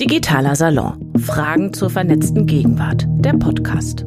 [0.00, 1.12] Digitaler Salon.
[1.24, 3.06] Fragen zur vernetzten Gegenwart.
[3.08, 4.04] Der Podcast.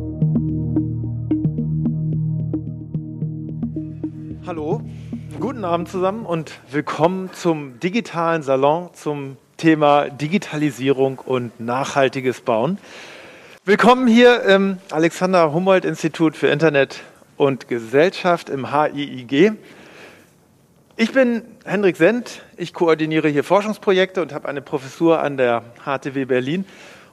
[4.46, 4.82] Hallo,
[5.40, 12.80] guten Abend zusammen und willkommen zum digitalen Salon zum Thema Digitalisierung und nachhaltiges Bauen.
[13.64, 17.00] Willkommen hier im Alexander Humboldt Institut für Internet
[17.38, 19.54] und Gesellschaft im HIIG.
[21.00, 22.42] Ich bin Hendrik Sendt.
[22.56, 26.66] Ich koordiniere hier Forschungsprojekte und habe eine Professur an der HTW Berlin.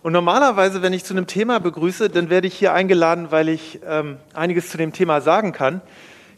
[0.02, 3.80] Und normalerweise, wenn ich zu einem Thema begrüße, dann werde ich hier eingeladen, weil ich
[3.86, 5.82] ähm, einiges zu dem Thema sagen kann.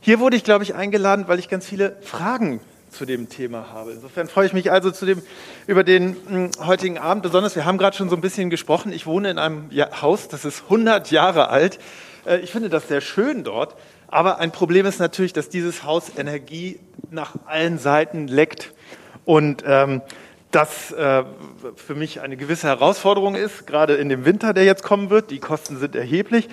[0.01, 2.59] Hier wurde ich, glaube ich, eingeladen, weil ich ganz viele Fragen
[2.91, 3.93] zu dem Thema habe.
[3.93, 5.23] Insofern freue ich mich also zu dem,
[5.69, 7.55] über den mh, hm, heutigen Abend besonders.
[7.55, 8.93] Wir haben gerade schon so ein bisschen gesprochen.
[8.93, 11.79] Ich wohne in einem ja Haus, das ist 100 Jahre alt.
[12.27, 13.77] Äh, ich finde das sehr schön dort.
[14.09, 16.79] Aber ein Problem ist natürlich, dass dieses Haus Energie
[17.11, 18.73] nach allen Seiten leckt
[19.25, 20.03] und ähm,
[20.51, 21.25] das äh,
[21.75, 25.31] für mich eine gewisse Herausforderung ist, gerade in dem Winter, der jetzt kommen wird.
[25.31, 26.49] Die Kosten sind erheblich.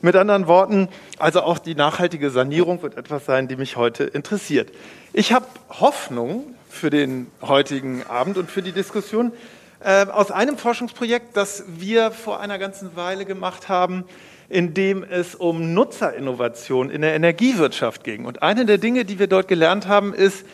[0.00, 4.70] Mit anderen Worten, also auch die nachhaltige Sanierung wird etwas sein, die mich heute interessiert.
[5.12, 9.32] Ich habe Hoffnung für den heutigen Abend und für die Diskussion
[9.80, 14.04] äh, aus einem Forschungsprojekt, das wir vor einer ganzen Weile gemacht haben,
[14.48, 18.24] in dem es um Nutzerinnovation in der Energiewirtschaft ging.
[18.24, 20.44] Und eine der Dinge, die wir dort gelernt haben, ist,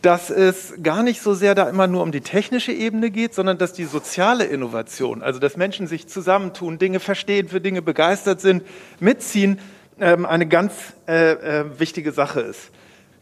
[0.00, 3.58] dass es gar nicht so sehr da immer nur um die technische Ebene geht, sondern
[3.58, 8.64] dass die soziale Innovation, also dass Menschen sich zusammentun, Dinge verstehen, für Dinge begeistert sind,
[8.98, 9.60] mitziehen,
[10.00, 10.72] ähm, eine ganz
[11.06, 12.70] äh, äh, wichtige Sache ist.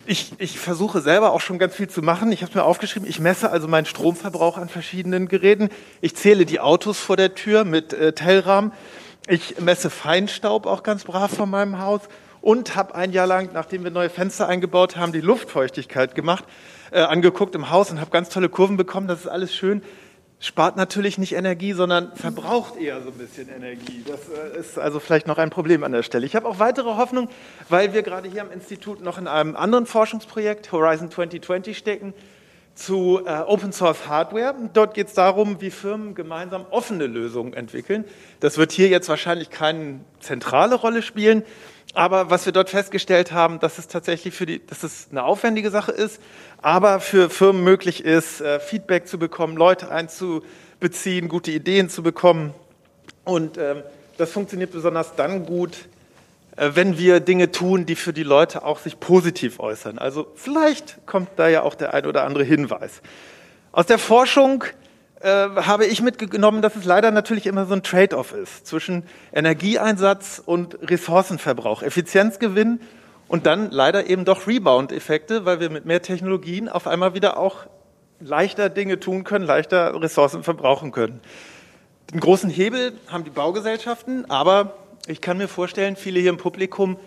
[0.06, 2.32] Ich, ich versuche selber auch schon ganz viel zu machen.
[2.32, 5.68] Ich habe mir aufgeschrieben, ich messe also meinen Stromverbrauch an verschiedenen Geräten.
[6.00, 8.72] Ich zähle die Autos vor der Tür mit äh, Tellrahmen.
[9.32, 12.00] Ich messe Feinstaub auch ganz brav von meinem Haus
[12.40, 16.42] und habe ein Jahr lang, nachdem wir neue Fenster eingebaut haben, die Luftfeuchtigkeit gemacht,
[16.90, 19.06] äh, angeguckt im Haus und habe ganz tolle Kurven bekommen.
[19.06, 19.82] Das ist alles schön.
[20.40, 24.04] Spart natürlich nicht Energie, sondern verbraucht eher so ein bisschen Energie.
[24.04, 26.26] Das äh, ist also vielleicht noch ein Problem an der Stelle.
[26.26, 27.28] Ich habe auch weitere Hoffnung,
[27.68, 32.14] weil wir gerade hier am Institut noch in einem anderen Forschungsprojekt, Horizon 2020, stecken
[32.74, 34.54] zu äh, Open Source Hardware.
[34.72, 38.04] Dort geht es darum, wie Firmen gemeinsam offene Lösungen entwickeln.
[38.40, 41.44] Das wird hier jetzt wahrscheinlich keine zentrale Rolle spielen,
[41.94, 45.70] aber was wir dort festgestellt haben, dass es tatsächlich für die, dass es eine aufwendige
[45.70, 46.20] Sache ist,
[46.62, 52.54] aber für Firmen möglich ist, äh, Feedback zu bekommen, Leute einzubeziehen, gute Ideen zu bekommen.
[53.24, 53.82] Und ähm,
[54.18, 55.88] das funktioniert besonders dann gut,
[56.60, 59.98] wenn wir Dinge tun, die für die Leute auch sich positiv äußern.
[59.98, 63.00] Also vielleicht kommt da ja auch der ein oder andere Hinweis.
[63.72, 64.64] Aus der Forschung
[65.20, 70.42] äh, habe ich mitgenommen, dass es leider natürlich immer so ein Trade-off ist zwischen Energieeinsatz
[70.44, 72.80] und Ressourcenverbrauch, Effizienzgewinn
[73.26, 77.66] und dann leider eben doch Rebound-Effekte, weil wir mit mehr Technologien auf einmal wieder auch
[78.18, 81.20] leichter Dinge tun können, leichter Ressourcen verbrauchen können.
[82.12, 84.74] Den großen Hebel haben die Baugesellschaften, aber
[85.06, 86.98] ich kann mir vorstellen, viele hier im Publikum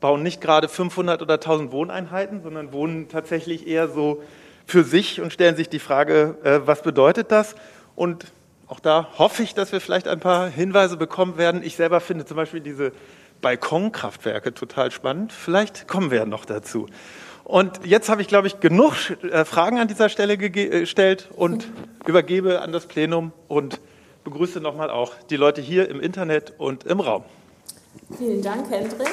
[0.00, 4.22] bauen nicht gerade 500 oder 1000 Wohneinheiten, sondern wohnen tatsächlich eher so
[4.66, 7.54] für sich und stellen sich die Frage, äh, was bedeutet das?
[7.94, 8.26] Und
[8.66, 11.62] auch da hoffe ich, dass wir vielleicht ein paar Hinweise bekommen werden.
[11.62, 12.92] Ich selber finde zum Beispiel diese
[13.40, 15.32] Balkonkraftwerke total spannend.
[15.32, 16.86] Vielleicht kommen wir noch dazu.
[17.44, 21.68] Und jetzt habe ich, glaube ich, genug äh, Fragen an dieser Stelle äh, gestellt und
[22.04, 23.80] übergebe an das Plenum und
[24.24, 27.24] begrüße nochmal auch die Leute hier im Internet und im Raum.
[28.18, 29.08] Vielen Dank, Hendrik.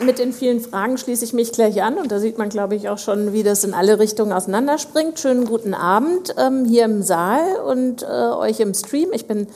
[0.00, 2.88] Mit den vielen Fragen schließe ich mich gleich an und da sieht man, glaube ich,
[2.88, 5.18] auch schon, wie das in alle Richtungen auseinanderspringt.
[5.18, 9.08] Schönen guten Abend ähm, hier im Saal und äh, euch im Stream.
[9.12, 9.46] Ich bin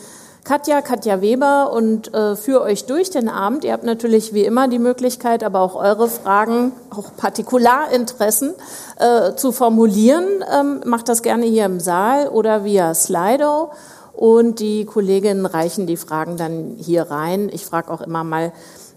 [0.44, 3.65] Katja, Katja Weber und äh, führe euch durch den Abend.
[3.65, 8.55] Ihr habt natürlich wie immer die Möglichkeit, aber auch eure Fragen, auch Partikularinteressen
[8.99, 10.25] äh, zu formulieren.
[10.50, 13.72] Ähm, macht das gerne hier im Saal oder via Slido
[14.19, 17.49] und die Kolleginnen reichen die Fragen dann hier rein.
[17.53, 18.53] Ich frage auch immer mal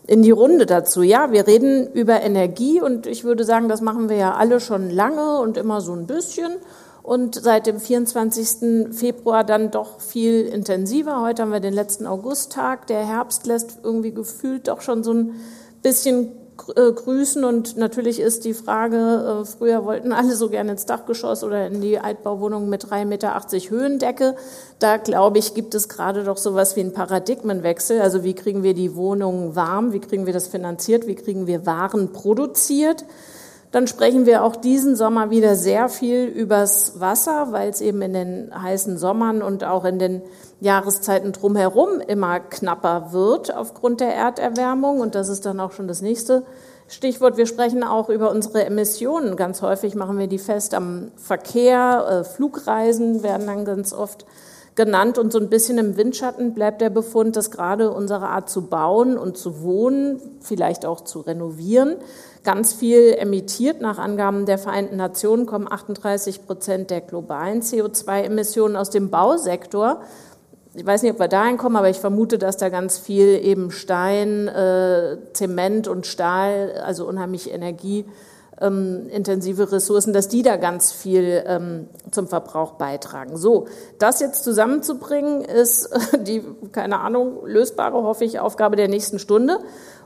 [0.07, 1.03] in die Runde dazu.
[1.03, 4.89] Ja, wir reden über Energie und ich würde sagen, das machen wir ja alle schon
[4.89, 6.53] lange und immer so ein bisschen.
[7.03, 8.97] Und seit dem 24.
[8.97, 11.21] Februar dann doch viel intensiver.
[11.21, 12.87] Heute haben wir den letzten Augusttag.
[12.87, 15.35] Der Herbst lässt irgendwie gefühlt doch schon so ein
[15.83, 16.31] bisschen
[16.67, 17.43] grüßen.
[17.43, 21.81] Und natürlich ist die Frage, äh, früher wollten alle so gerne ins Dachgeschoss oder in
[21.81, 24.35] die Altbauwohnung mit 3,80 Meter Höhendecke.
[24.79, 28.01] Da, glaube ich, gibt es gerade doch sowas wie einen Paradigmenwechsel.
[28.01, 29.93] Also wie kriegen wir die Wohnungen warm?
[29.93, 31.07] Wie kriegen wir das finanziert?
[31.07, 33.05] Wie kriegen wir Waren produziert?
[33.71, 38.13] Dann sprechen wir auch diesen Sommer wieder sehr viel übers Wasser, weil es eben in
[38.13, 40.21] den heißen Sommern und auch in den
[40.59, 44.99] Jahreszeiten drumherum immer knapper wird aufgrund der Erderwärmung.
[44.99, 46.43] Und das ist dann auch schon das nächste
[46.89, 49.37] Stichwort, wir sprechen auch über unsere Emissionen.
[49.37, 52.05] Ganz häufig machen wir die fest am Verkehr.
[52.09, 54.25] Äh, Flugreisen werden dann ganz oft
[54.75, 58.67] genannt und so ein bisschen im Windschatten bleibt der Befund, dass gerade unsere Art zu
[58.67, 61.95] bauen und zu wohnen, vielleicht auch zu renovieren,
[62.43, 63.81] ganz viel emittiert.
[63.81, 70.01] Nach Angaben der Vereinten Nationen kommen 38 Prozent der globalen CO2-Emissionen aus dem Bausektor.
[70.73, 73.71] Ich weiß nicht, ob wir dahin kommen, aber ich vermute, dass da ganz viel eben
[73.71, 78.05] Stein, äh, Zement und Stahl, also unheimlich Energie
[78.61, 83.35] ähm, Ressourcen, dass die da ganz viel ähm, zum Verbrauch beitragen.
[83.35, 83.67] So,
[83.99, 85.89] das jetzt zusammenzubringen, ist
[86.21, 89.59] die, keine Ahnung, lösbare, hoffe ich, Aufgabe der nächsten Stunde.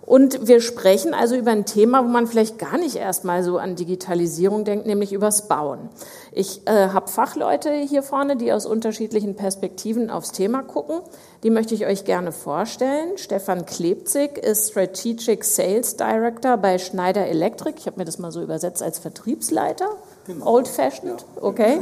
[0.06, 3.76] Und wir sprechen also über ein Thema, wo man vielleicht gar nicht erstmal so an
[3.76, 5.90] Digitalisierung denkt, nämlich übers Bauen.
[6.32, 11.02] Ich äh, habe Fachleute hier vorne, die aus unterschiedlichen Perspektiven aufs Thema gucken.
[11.44, 13.18] Die möchte ich euch gerne vorstellen.
[13.18, 17.80] Stefan Klebzig ist Strategic Sales Director bei Schneider Electric.
[17.80, 19.90] Ich habe mir das mal so übersetzt als Vertriebsleiter.
[20.26, 20.54] Genau.
[20.54, 21.82] Old fashioned, okay.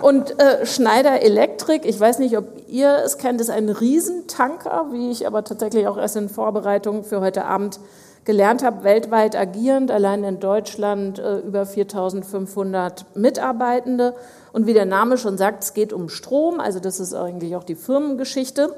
[0.00, 5.10] Und äh, Schneider Electric, ich weiß nicht, ob ihr es kennt, ist ein Riesentanker, wie
[5.10, 7.80] ich aber tatsächlich auch erst in Vorbereitung für heute Abend
[8.24, 14.14] gelernt habe, weltweit agierend, allein in Deutschland äh, über 4500 Mitarbeitende.
[14.52, 17.64] Und wie der Name schon sagt, es geht um Strom, also das ist eigentlich auch
[17.64, 18.74] die Firmengeschichte.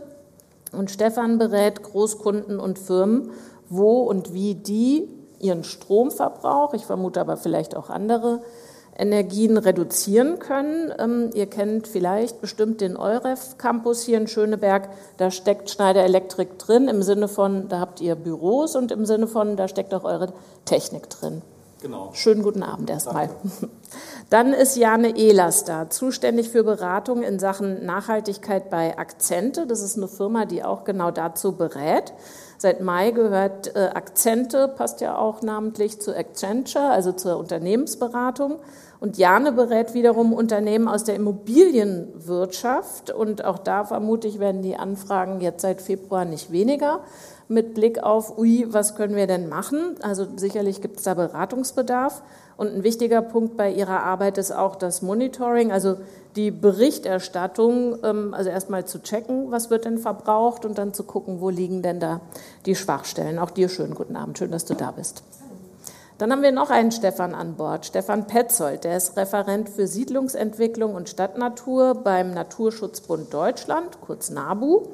[0.72, 3.32] Und Stefan berät Großkunden und Firmen,
[3.68, 5.08] wo und wie die
[5.40, 8.42] ihren Stromverbrauch, ich vermute aber vielleicht auch andere,
[8.98, 10.92] Energien reduzieren können.
[10.98, 14.88] Ähm, ihr kennt vielleicht bestimmt den Euref Campus hier in Schöneberg.
[15.16, 19.28] Da steckt Schneider Elektrik drin, im Sinne von, da habt ihr Büros und im Sinne
[19.28, 20.32] von, da steckt auch eure
[20.64, 21.42] Technik drin.
[21.80, 22.10] Genau.
[22.12, 23.30] Schönen guten Abend erstmal.
[24.30, 29.64] Dann ist Jane Ehlers da, zuständig für Beratung in Sachen Nachhaltigkeit bei Akzente.
[29.66, 32.12] Das ist eine Firma, die auch genau dazu berät.
[32.58, 38.58] Seit Mai gehört äh, Akzente, passt ja auch namentlich zu Accenture, also zur Unternehmensberatung.
[39.00, 43.10] Und Jane berät wiederum Unternehmen aus der Immobilienwirtschaft.
[43.10, 47.00] Und auch da vermute ich, werden die Anfragen jetzt seit Februar nicht weniger.
[47.46, 49.94] Mit Blick auf, ui, was können wir denn machen?
[50.02, 52.22] Also sicherlich gibt es da Beratungsbedarf.
[52.56, 55.96] Und ein wichtiger Punkt bei Ihrer Arbeit ist auch das Monitoring, also
[56.34, 61.40] die Berichterstattung, ähm, also erstmal zu checken, was wird denn verbraucht und dann zu gucken,
[61.40, 62.20] wo liegen denn da
[62.66, 63.38] die Schwachstellen.
[63.38, 65.22] Auch dir schönen guten Abend, schön, dass du da bist.
[66.18, 70.96] Dann haben wir noch einen Stefan an Bord, Stefan Petzold, der ist Referent für Siedlungsentwicklung
[70.96, 74.88] und Stadtnatur beim Naturschutzbund Deutschland, kurz NABU,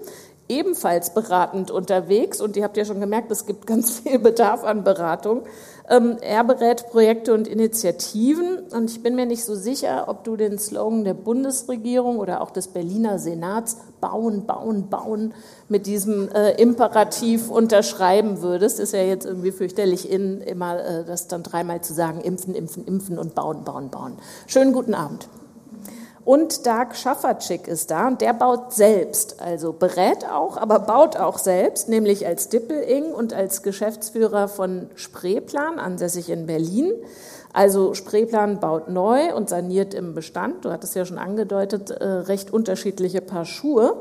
[0.50, 4.84] ebenfalls beratend unterwegs und ihr habt ja schon gemerkt, es gibt ganz viel Bedarf an
[4.84, 5.44] Beratung.
[5.90, 10.34] Ähm, er berät Projekte und Initiativen und ich bin mir nicht so sicher, ob du
[10.36, 15.34] den Slogan der Bundesregierung oder auch des Berliner Senats bauen, bauen, bauen
[15.68, 18.80] mit diesem äh, Imperativ unterschreiben würdest.
[18.80, 22.86] Ist ja jetzt irgendwie fürchterlich in, immer äh, das dann dreimal zu sagen, impfen, impfen,
[22.86, 24.14] impfen und bauen, bauen, bauen.
[24.46, 25.28] Schönen guten Abend.
[26.24, 31.38] Und Dark Schaffertschick ist da und der baut selbst, also berät auch, aber baut auch
[31.38, 36.92] selbst, nämlich als Dippeling und als Geschäftsführer von Spreeplan, ansässig in Berlin.
[37.52, 42.52] Also Spreeplan baut neu und saniert im Bestand, du hattest ja schon angedeutet, äh, recht
[42.52, 43.94] unterschiedliche Paar Schuhe.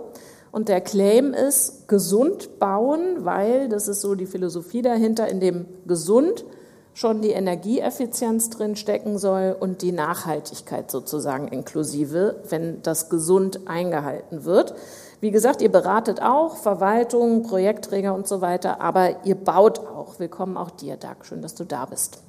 [0.51, 5.65] Und der Claim ist gesund bauen, weil, das ist so die Philosophie dahinter, in dem
[5.87, 6.45] gesund
[6.93, 14.45] schon die Energieeffizienz drin stecken soll und die Nachhaltigkeit sozusagen inklusive, wenn das gesund eingehalten
[14.45, 14.75] wird.
[15.19, 20.19] Wie gesagt, ihr beratet auch Verwaltung, Projektträger und so weiter, aber ihr baut auch.
[20.19, 21.25] Willkommen auch dir, Dag.
[21.25, 22.19] Schön, dass du da bist.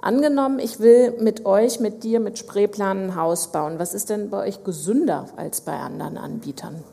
[0.00, 3.78] Angenommen, ich will mit euch, mit dir, mit Spreeplan ein Haus bauen.
[3.78, 6.84] Was ist denn bei euch gesünder als bei anderen Anbietern?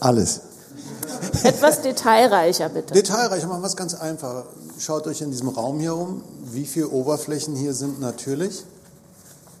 [0.00, 0.42] Alles.
[1.42, 2.94] Etwas detailreicher, bitte.
[2.94, 4.44] Detailreicher, machen wir es ganz einfach
[4.78, 6.22] schaut euch in diesem Raum hier um.
[6.44, 8.64] Wie viele Oberflächen hier sind natürlich?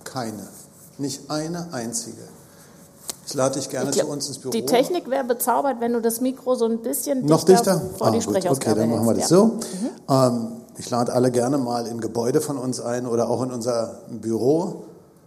[0.04, 0.48] Keine.
[0.98, 2.22] Nicht eine einzige.
[3.26, 4.52] Ich lade dich gerne glaub, zu uns ins Büro.
[4.52, 8.10] Die Technik wäre bezaubert, wenn du das Mikro so ein bisschen Noch dichter vor ah,
[8.10, 8.36] die gut.
[8.46, 9.36] Okay, dann machen wir das ja.
[9.36, 9.46] so.
[9.46, 9.60] Mhm.
[10.08, 14.00] Ähm, ich lade alle gerne mal in Gebäude von uns ein oder auch in unser
[14.10, 14.84] Büro.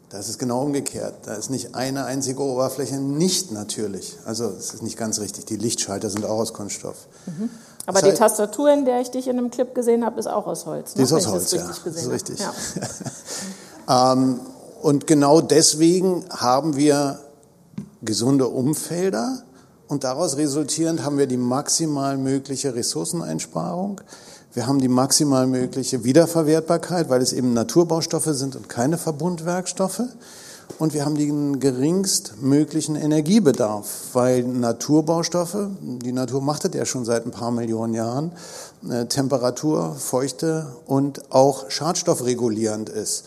[0.10, 1.14] Da ist es genau umgekehrt.
[1.26, 4.18] Da ist nicht eine einzige Oberfläche nicht natürlich.
[4.26, 5.46] Also es ist nicht ganz richtig.
[5.46, 7.08] Die Lichtschalter sind auch aus Kunststoff.
[7.26, 7.50] Mhm.
[7.86, 10.48] Aber das die Tastatur, in der ich dich in einem Clip gesehen habe, ist auch
[10.48, 10.94] aus Holz.
[10.94, 11.66] Die ist aus Holz, ja.
[11.68, 12.40] Das ist richtig.
[12.40, 14.14] Ja.
[14.14, 14.40] ähm,
[14.82, 17.20] und genau deswegen haben wir
[18.02, 19.44] gesunde Umfelder
[19.88, 24.02] und daraus resultierend haben wir die maximal mögliche Ressourceneinsparung.
[24.54, 30.04] Wir haben die maximal mögliche Wiederverwertbarkeit, weil es eben Naturbaustoffe sind und keine Verbundwerkstoffe.
[30.78, 37.26] Und wir haben den geringstmöglichen Energiebedarf, weil Naturbaustoffe, die Natur macht das ja schon seit
[37.26, 38.32] ein paar Millionen Jahren,
[38.88, 43.26] äh, Temperatur, Feuchte und auch schadstoffregulierend ist.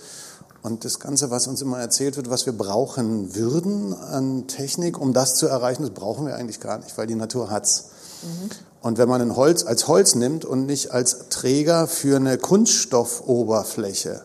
[0.62, 5.12] Und das Ganze, was uns immer erzählt wird, was wir brauchen würden an Technik, um
[5.12, 7.86] das zu erreichen, das brauchen wir eigentlich gar nicht, weil die Natur hat's.
[8.22, 8.50] Mhm.
[8.80, 14.22] Und wenn man ein Holz als Holz nimmt und nicht als Träger für eine Kunststoffoberfläche,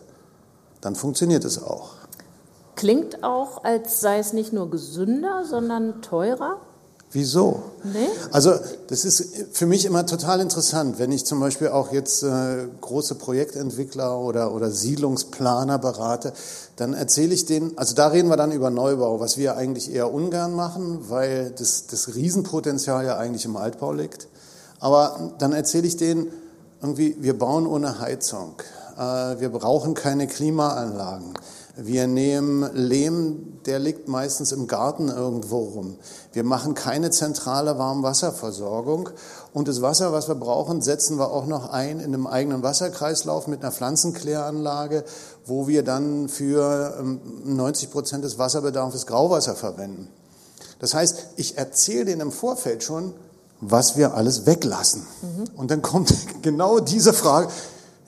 [0.80, 1.97] dann funktioniert es auch.
[2.78, 6.58] Klingt auch, als sei es nicht nur gesünder, sondern teurer.
[7.10, 7.64] Wieso?
[7.82, 8.06] Nee?
[8.30, 8.52] Also
[8.86, 13.16] das ist für mich immer total interessant, wenn ich zum Beispiel auch jetzt äh, große
[13.16, 16.32] Projektentwickler oder, oder Siedlungsplaner berate,
[16.76, 20.14] dann erzähle ich denen, also da reden wir dann über Neubau, was wir eigentlich eher
[20.14, 24.28] ungern machen, weil das, das Riesenpotenzial ja eigentlich im Altbau liegt.
[24.78, 26.30] Aber dann erzähle ich denen
[26.80, 28.54] irgendwie, wir bauen ohne Heizung,
[28.96, 29.00] äh,
[29.40, 31.34] wir brauchen keine Klimaanlagen.
[31.80, 35.96] Wir nehmen Lehm, der liegt meistens im Garten irgendwo rum.
[36.32, 39.10] Wir machen keine zentrale Warmwasserversorgung.
[39.54, 43.46] Und das Wasser, was wir brauchen, setzen wir auch noch ein in einem eigenen Wasserkreislauf
[43.46, 45.04] mit einer Pflanzenkläranlage,
[45.46, 47.00] wo wir dann für
[47.44, 50.08] 90 ähm, Prozent des Wasserbedarfs Grauwasser verwenden.
[50.80, 53.14] Das heißt, ich erzähle denen im Vorfeld schon,
[53.60, 55.06] was wir alles weglassen.
[55.22, 55.44] Mhm.
[55.56, 57.50] Und dann kommt genau diese Frage,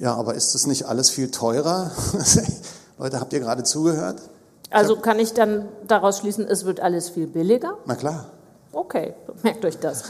[0.00, 1.92] ja, aber ist das nicht alles viel teurer?
[3.00, 4.20] Leute, habt ihr gerade zugehört?
[4.68, 7.78] Also kann ich dann daraus schließen, es wird alles viel billiger?
[7.86, 8.26] Na klar.
[8.72, 10.04] Okay, merkt euch das.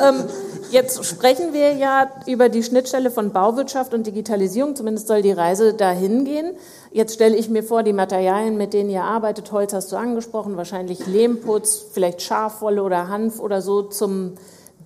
[0.00, 0.24] ähm,
[0.70, 5.74] jetzt sprechen wir ja über die Schnittstelle von Bauwirtschaft und Digitalisierung, zumindest soll die Reise
[5.74, 6.52] dahin gehen.
[6.92, 10.56] Jetzt stelle ich mir vor, die Materialien, mit denen ihr arbeitet, Holz hast du angesprochen,
[10.56, 14.34] wahrscheinlich Lehmputz, vielleicht Schafwolle oder Hanf oder so zum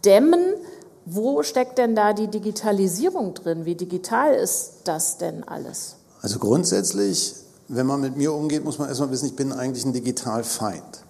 [0.03, 0.55] Dämmen.
[1.05, 3.67] Wo steckt denn da die Digitalisierung drin?
[3.67, 5.97] Wie digital ist das denn alles?
[6.23, 7.35] Also grundsätzlich
[7.73, 11.05] wenn man mit mir umgeht, muss man erstmal wissen, ich bin eigentlich ein Digitalfeind.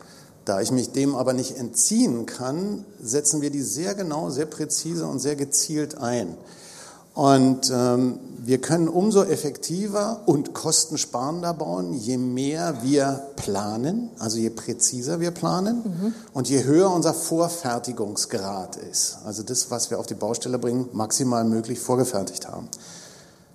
[0.45, 5.07] Da ich mich dem aber nicht entziehen kann, setzen wir die sehr genau, sehr präzise
[5.07, 6.37] und sehr gezielt ein.
[7.15, 14.51] Und ähm, wir können umso effektiver und kostensparender bauen, je mehr wir planen, also je
[14.51, 16.15] präziser wir planen mhm.
[16.35, 19.19] und je höher unser Vorfertigungsgrad ist.
[19.25, 22.69] Also das, was wir auf die Baustelle bringen, maximal möglich vorgefertigt haben.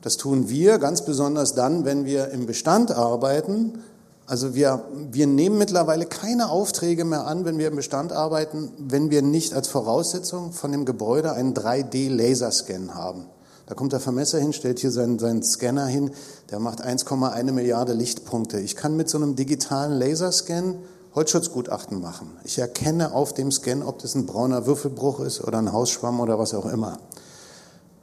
[0.06, 3.80] Das tun wir ganz besonders dann, wenn wir im Bestand arbeiten.
[4.28, 9.10] Also wir, wir nehmen mittlerweile keine Aufträge mehr an, wenn wir im Bestand arbeiten, wenn
[9.10, 13.26] wir nicht als Voraussetzung von dem Gebäude einen 3D-Laserscan haben.
[13.66, 16.12] Da kommt der Vermesser hin, stellt hier seinen, seinen Scanner hin,
[16.52, 18.60] der macht 1,1 Milliarde Lichtpunkte.
[18.60, 20.76] Ich kann mit so einem digitalen Laserscan
[21.16, 22.30] Holzschutzgutachten machen.
[22.44, 26.38] Ich erkenne auf dem Scan, ob das ein brauner Würfelbruch ist oder ein Hausschwamm oder
[26.38, 27.00] was auch immer.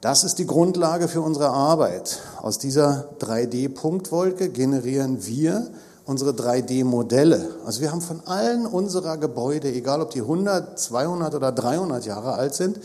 [0.03, 2.19] Das ist die Grundlage für unsere Arbeit.
[2.41, 5.71] Aus dieser 3D-Punktwolke generieren wir
[6.07, 7.55] unsere 3D-Modelle.
[7.65, 12.33] Also wir haben von allen unserer Gebäude, egal ob die 100, 200 oder 300 Jahre
[12.33, 12.81] alt sind,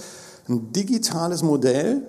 [0.48, 2.08] ein digitales Modell,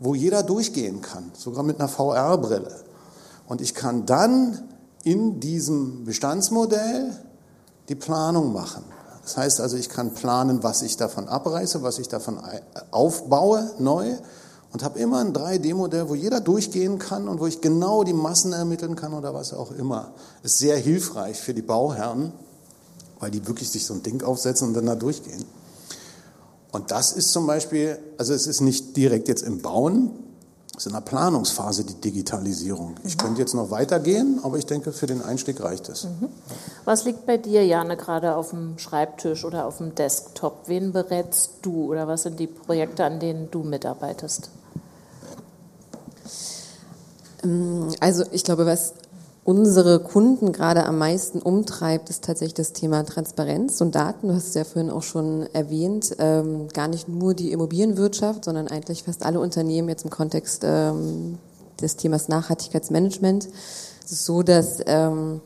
[0.00, 2.74] wo jeder durchgehen kann, sogar mit einer VR-Brille.
[3.46, 4.58] Und ich kann dann
[5.04, 7.16] in diesem Bestandsmodell
[7.88, 8.82] die Planung machen.
[9.32, 12.38] Das heißt also, ich kann planen, was ich davon abreiße, was ich davon
[12.90, 14.14] aufbaue neu
[14.74, 18.52] und habe immer ein 3D-Modell, wo jeder durchgehen kann und wo ich genau die Massen
[18.52, 20.12] ermitteln kann oder was auch immer.
[20.42, 22.34] Ist sehr hilfreich für die Bauherren,
[23.20, 25.46] weil die wirklich sich so ein Ding aufsetzen und dann da durchgehen.
[26.70, 30.10] Und das ist zum Beispiel, also es ist nicht direkt jetzt im Bauen,
[30.82, 32.96] ist in der Planungsphase die Digitalisierung.
[33.04, 36.04] Ich könnte jetzt noch weitergehen, aber ich denke, für den Einstieg reicht es.
[36.04, 36.28] Mhm.
[36.84, 40.64] Was liegt bei dir, Jane, gerade auf dem Schreibtisch oder auf dem Desktop?
[40.66, 44.50] Wen berätst du oder was sind die Projekte, an denen du mitarbeitest?
[47.44, 48.94] Ähm, also ich glaube, was
[49.44, 54.28] unsere Kunden gerade am meisten umtreibt, ist tatsächlich das Thema Transparenz und Daten.
[54.28, 58.68] Du hast es ja vorhin auch schon erwähnt, ähm, gar nicht nur die Immobilienwirtschaft, sondern
[58.68, 61.38] eigentlich fast alle Unternehmen jetzt im Kontext ähm,
[61.80, 63.48] des Themas Nachhaltigkeitsmanagement.
[64.04, 65.40] Es ist so, dass ähm,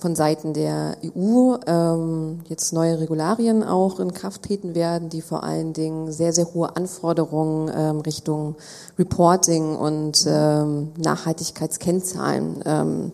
[0.00, 5.44] von Seiten der EU ähm, jetzt neue Regularien auch in Kraft treten werden, die vor
[5.44, 8.56] allen Dingen sehr, sehr hohe Anforderungen ähm, Richtung
[8.98, 13.12] Reporting und ähm, Nachhaltigkeitskennzahlen ähm,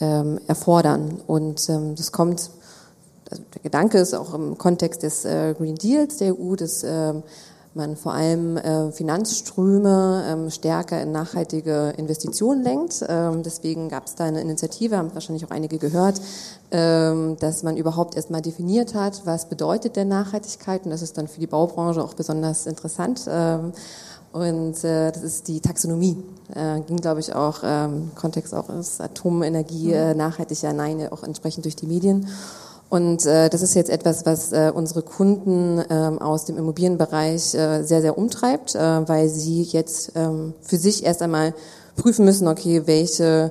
[0.00, 1.20] ähm, erfordern.
[1.26, 2.50] Und ähm, das kommt,
[3.30, 7.22] also der Gedanke ist auch im Kontext des äh, Green Deals der EU, dass ähm,
[7.74, 13.04] man vor allem äh, Finanzströme ähm, stärker in nachhaltige Investitionen lenkt.
[13.08, 16.20] Ähm, deswegen gab es da eine Initiative, haben wahrscheinlich auch einige gehört,
[16.70, 21.28] ähm, dass man überhaupt erstmal definiert hat, was bedeutet denn Nachhaltigkeit und das ist dann
[21.28, 23.22] für die Baubranche auch besonders interessant.
[23.28, 23.72] Ähm,
[24.32, 26.16] Und äh, das ist die Taxonomie.
[26.54, 31.22] Äh, ging, glaube ich, auch, ähm, Kontext auch ist Atomenergie, äh, nachhaltig, ja, nein, auch
[31.22, 32.26] entsprechend durch die Medien.
[32.92, 37.84] Und äh, das ist jetzt etwas, was äh, unsere Kunden ähm, aus dem Immobilienbereich äh,
[37.84, 41.54] sehr, sehr umtreibt, äh, weil sie jetzt ähm, für sich erst einmal
[41.96, 43.50] prüfen müssen, okay, welche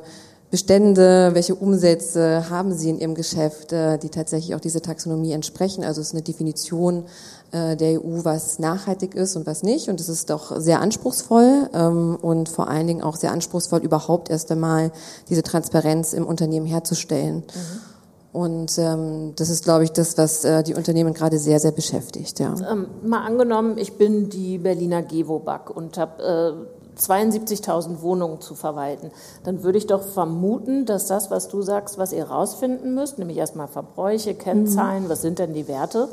[0.51, 5.83] Bestände, welche Umsätze haben sie in ihrem Geschäft, äh, die tatsächlich auch diese Taxonomie entsprechen.
[5.83, 7.05] Also es ist eine Definition
[7.51, 9.89] äh, der EU, was nachhaltig ist und was nicht.
[9.89, 14.29] Und es ist doch sehr anspruchsvoll ähm, und vor allen Dingen auch sehr anspruchsvoll, überhaupt
[14.29, 14.91] erst einmal
[15.29, 17.37] diese Transparenz im Unternehmen herzustellen.
[17.37, 17.90] Mhm.
[18.33, 22.39] Und ähm, das ist, glaube ich, das, was äh, die Unternehmen gerade sehr, sehr beschäftigt.
[22.39, 22.55] Ja.
[22.71, 26.65] Ähm, mal angenommen, ich bin die Berliner Gewobag und habe
[26.97, 29.11] äh, 72.000 Wohnungen zu verwalten.
[29.43, 33.37] Dann würde ich doch vermuten, dass das, was du sagst, was ihr rausfinden müsst, nämlich
[33.37, 35.09] erstmal Verbräuche, Kennzahlen, mhm.
[35.09, 36.07] was sind denn die Werte,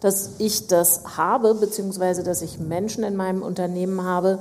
[0.00, 4.40] dass ich das habe, beziehungsweise dass ich Menschen in meinem Unternehmen habe,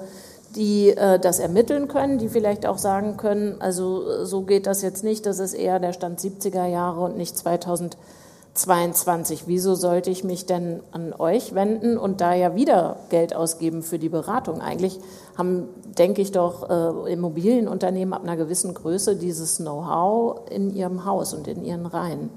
[0.55, 5.03] die äh, das ermitteln können, die vielleicht auch sagen können, also so geht das jetzt
[5.03, 9.43] nicht, das ist eher der Stand 70er Jahre und nicht 2022.
[9.47, 13.99] Wieso sollte ich mich denn an euch wenden und da ja wieder Geld ausgeben für
[13.99, 14.61] die Beratung?
[14.61, 14.99] Eigentlich
[15.37, 15.67] haben,
[15.97, 21.47] denke ich doch, äh, Immobilienunternehmen ab einer gewissen Größe dieses Know-how in ihrem Haus und
[21.47, 22.29] in ihren Reihen.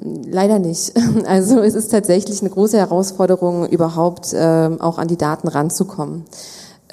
[0.00, 0.92] Leider nicht.
[1.26, 6.24] Also es ist tatsächlich eine große Herausforderung, überhaupt äh, auch an die Daten ranzukommen.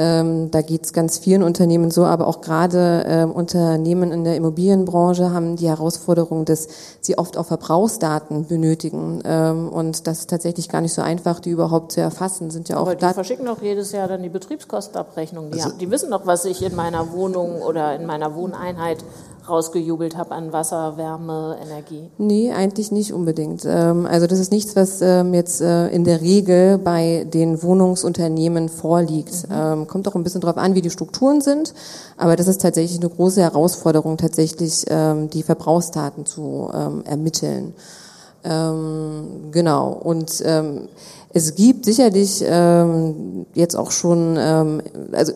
[0.01, 4.37] Ähm, da geht es ganz vielen Unternehmen so, aber auch gerade ähm, Unternehmen in der
[4.37, 6.69] Immobilienbranche haben die Herausforderung, dass
[7.01, 9.21] sie oft auch Verbrauchsdaten benötigen.
[9.25, 12.49] Ähm, und das ist tatsächlich gar nicht so einfach, die überhaupt zu erfassen.
[12.49, 15.51] Sind ja auch aber die verschicken doch jedes Jahr dann die Betriebskostenabrechnung.
[15.51, 19.03] Die, also, haben, die wissen doch, was ich in meiner Wohnung oder in meiner Wohneinheit
[19.49, 22.09] rausgejubelt habe an Wasser, Wärme, Energie?
[22.17, 23.65] Nee, eigentlich nicht unbedingt.
[23.65, 28.69] Ähm, also das ist nichts, was ähm, jetzt äh, in der Regel bei den Wohnungsunternehmen
[28.69, 29.49] vorliegt.
[29.49, 29.55] Mhm.
[29.55, 31.73] Ähm, kommt auch ein bisschen darauf an, wie die Strukturen sind,
[32.17, 36.69] aber das ist tatsächlich eine große Herausforderung, tatsächlich die Verbrauchsdaten zu
[37.05, 37.73] ermitteln.
[38.43, 39.91] Genau.
[40.03, 40.43] Und
[41.33, 44.37] es gibt sicherlich jetzt auch schon,
[45.11, 45.33] also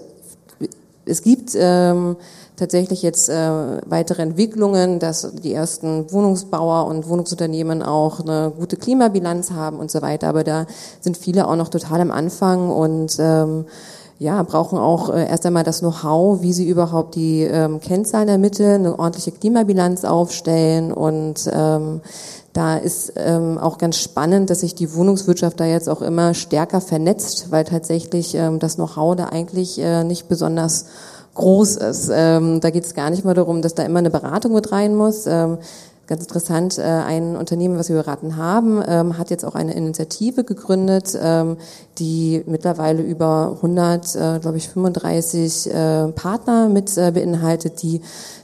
[1.05, 1.55] es gibt
[2.55, 9.51] tatsächlich jetzt äh, weitere Entwicklungen, dass die ersten Wohnungsbauer und Wohnungsunternehmen auch eine gute Klimabilanz
[9.51, 10.27] haben und so weiter.
[10.27, 10.65] Aber da
[11.01, 13.65] sind viele auch noch total am Anfang und ähm,
[14.19, 18.85] ja, brauchen auch äh, erst einmal das Know-how, wie sie überhaupt die ähm, Kennzahlen ermitteln,
[18.85, 22.01] eine ordentliche Klimabilanz aufstellen und ähm,
[22.53, 26.81] da ist ähm, auch ganz spannend, dass sich die Wohnungswirtschaft da jetzt auch immer stärker
[26.81, 30.85] vernetzt, weil tatsächlich ähm, das Know-how da eigentlich äh, nicht besonders
[31.35, 32.11] groß ist.
[32.13, 34.95] Ähm, da geht es gar nicht mal darum, dass da immer eine Beratung mit rein
[34.95, 35.25] muss.
[35.25, 35.57] Ähm,
[36.07, 40.43] ganz interessant, äh, ein Unternehmen, was wir beraten haben, ähm, hat jetzt auch eine Initiative
[40.43, 41.57] gegründet, ähm,
[41.97, 48.01] die mittlerweile über 100, äh, glaube ich, 35 äh, Partner mit äh, beinhaltet, die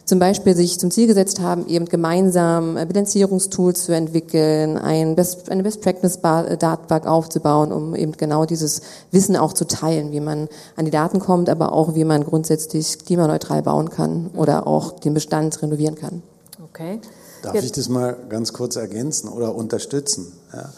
[0.09, 5.49] zum Beispiel sich zum Ziel gesetzt haben, eben gemeinsam äh, Bilanzierungstools zu entwickeln, ein Best,
[5.51, 10.91] eine Best-Practice-Datenbank aufzubauen, um eben genau dieses Wissen auch zu teilen, wie man an die
[10.91, 15.95] Daten kommt, aber auch wie man grundsätzlich klimaneutral bauen kann oder auch den Bestand renovieren
[15.95, 16.23] kann.
[16.63, 16.99] Okay.
[17.43, 17.65] Darf Jetzt.
[17.65, 20.33] ich das mal ganz kurz ergänzen oder unterstützen?
[20.51, 20.73] Ja.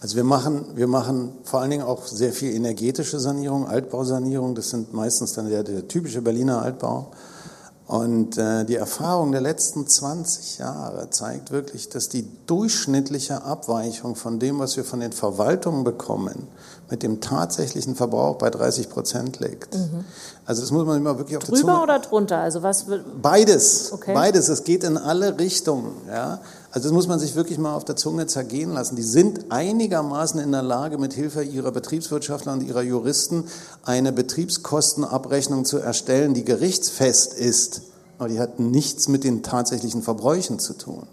[0.00, 4.56] Also wir machen, wir machen vor allen Dingen auch sehr viel energetische Sanierung, Altbausanierung.
[4.56, 7.12] Das sind meistens dann der, der typische Berliner Altbau.
[7.92, 14.38] Und äh, die Erfahrung der letzten 20 Jahre zeigt wirklich, dass die durchschnittliche Abweichung von
[14.38, 16.48] dem, was wir von den Verwaltungen bekommen,
[16.88, 19.74] mit dem tatsächlichen Verbrauch bei 30 Prozent liegt.
[19.74, 20.06] Mhm.
[20.46, 21.82] Also das muss man immer wirklich auf Drüber der Zunge...
[21.82, 22.38] oder drunter?
[22.38, 22.86] Also was
[23.20, 23.92] Beides.
[23.92, 24.14] Okay.
[24.14, 24.48] Beides.
[24.48, 25.92] Es geht in alle Richtungen.
[26.08, 26.40] Ja?
[26.72, 28.96] Also das muss man sich wirklich mal auf der Zunge zergehen lassen.
[28.96, 33.44] Die sind einigermaßen in der Lage, mit Hilfe ihrer Betriebswirtschaftler und ihrer Juristen
[33.84, 37.82] eine Betriebskostenabrechnung zu erstellen, die gerichtsfest ist.
[38.18, 41.06] Aber die hat nichts mit den tatsächlichen Verbräuchen zu tun.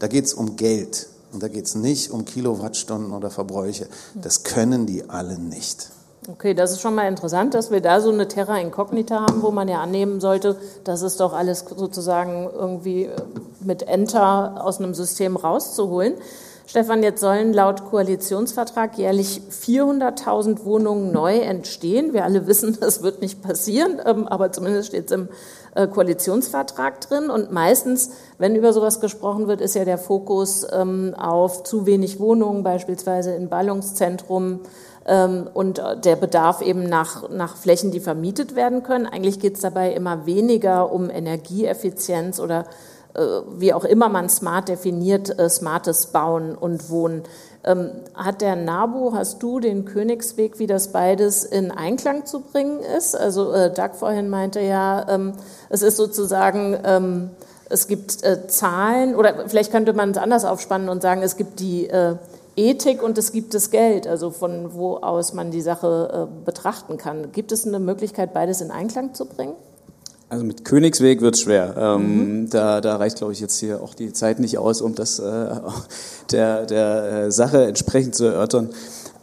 [0.00, 3.88] Da geht es um Geld und da geht es nicht um Kilowattstunden oder Verbräuche.
[4.14, 5.88] Das können die alle nicht.
[6.28, 9.52] Okay, das ist schon mal interessant, dass wir da so eine Terra Incognita haben, wo
[9.52, 13.16] man ja annehmen sollte, dass es doch alles sozusagen irgendwie äh,
[13.60, 16.14] mit Enter aus einem System rauszuholen.
[16.66, 22.12] Stefan, jetzt sollen laut Koalitionsvertrag jährlich 400.000 Wohnungen neu entstehen.
[22.12, 25.28] Wir alle wissen, das wird nicht passieren, ähm, aber zumindest steht es im
[25.76, 27.30] äh, Koalitionsvertrag drin.
[27.30, 32.18] Und meistens, wenn über sowas gesprochen wird, ist ja der Fokus ähm, auf zu wenig
[32.18, 34.62] Wohnungen, beispielsweise in Ballungszentrum
[35.08, 39.06] und der Bedarf eben nach, nach Flächen, die vermietet werden können.
[39.06, 42.66] Eigentlich geht es dabei immer weniger um Energieeffizienz oder
[43.56, 47.22] wie auch immer man smart definiert, äh, smartes Bauen und Wohnen.
[47.64, 52.80] Ähm, hat der NABU, hast du den Königsweg, wie das beides in Einklang zu bringen
[52.80, 53.16] ist?
[53.16, 55.32] Also äh, Doug vorhin meinte ja, ähm,
[55.68, 57.30] es ist sozusagen, ähm,
[57.68, 61.58] es gibt äh, Zahlen, oder vielleicht könnte man es anders aufspannen und sagen, es gibt
[61.58, 62.16] die äh,
[62.56, 66.96] Ethik und es gibt das Geld, also von wo aus man die Sache äh, betrachten
[66.96, 67.30] kann.
[67.32, 69.54] Gibt es eine Möglichkeit, beides in Einklang zu bringen?
[70.28, 71.74] Also mit Königsweg wird es schwer.
[71.78, 72.50] Ähm, mhm.
[72.50, 75.22] da, da reicht, glaube ich, jetzt hier auch die Zeit nicht aus, um das äh,
[76.32, 78.70] der, der äh, Sache entsprechend zu erörtern.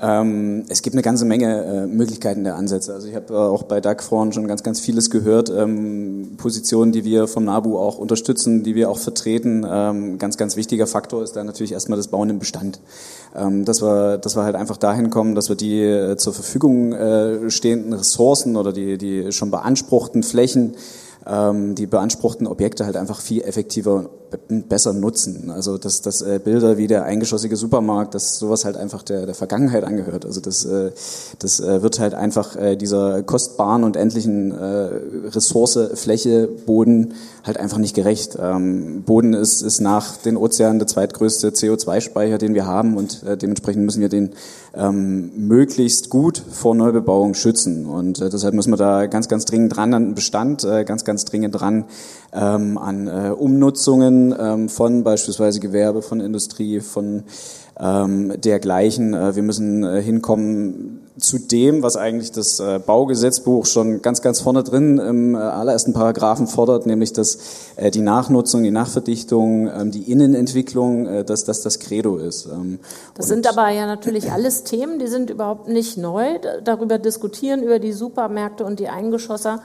[0.04, 2.94] Ähm, es gibt eine ganze Menge äh, Möglichkeiten der Ansätze.
[2.94, 5.50] Also ich habe äh, auch bei DAG vorhin schon ganz, ganz vieles gehört.
[5.50, 9.66] Ähm, Positionen, die wir vom NABU auch unterstützen, die wir auch vertreten.
[9.70, 12.82] Ähm, ganz, ganz wichtiger Faktor ist da natürlich erstmal das Bauen im Bestand.
[13.36, 16.94] Ähm, dass, wir, dass wir halt einfach dahin kommen, dass wir die äh, zur Verfügung
[16.94, 20.76] äh, stehenden Ressourcen oder die, die schon beanspruchten Flächen
[21.26, 24.10] ähm, die beanspruchten Objekte halt einfach viel effektiver
[24.48, 25.52] besser nutzen.
[25.52, 29.36] Also dass, dass äh, Bilder wie der eingeschossige Supermarkt, dass sowas halt einfach der, der
[29.36, 30.26] Vergangenheit angehört.
[30.26, 30.92] Also das, äh,
[31.40, 34.90] das äh, wird halt einfach äh, dieser kostbaren und endlichen äh,
[35.30, 38.38] Ressource, Fläche, Boden halt einfach nicht gerecht.
[38.40, 43.38] Ähm, Boden ist, ist nach den Ozeanen der zweitgrößte CO2-Speicher, den wir haben und äh,
[43.38, 44.32] dementsprechend müssen wir den
[44.76, 47.86] ähm, möglichst gut vor Neubebauung schützen.
[47.86, 51.04] Und äh, deshalb müssen wir da ganz, ganz dringend dran an den Bestand, äh, ganz,
[51.04, 51.86] ganz dringend dran
[52.32, 57.24] ähm, an äh, Umnutzungen ähm, von beispielsweise Gewerbe, von Industrie, von
[57.80, 59.14] ähm, dergleichen.
[59.14, 64.42] Äh, wir müssen äh, hinkommen zu dem, was eigentlich das äh, Baugesetzbuch schon ganz, ganz
[64.42, 67.38] vorne drin im äh, allerersten Paragraphen fordert, nämlich dass
[67.76, 72.48] äh, die Nachnutzung, die Nachverdichtung, ähm, die Innenentwicklung, äh, dass das das Credo ist.
[72.48, 72.80] Ähm,
[73.16, 76.40] das sind aber ja natürlich alles Themen, die sind überhaupt nicht neu.
[76.64, 79.62] Darüber diskutieren, über die Supermärkte und die Eingeschosser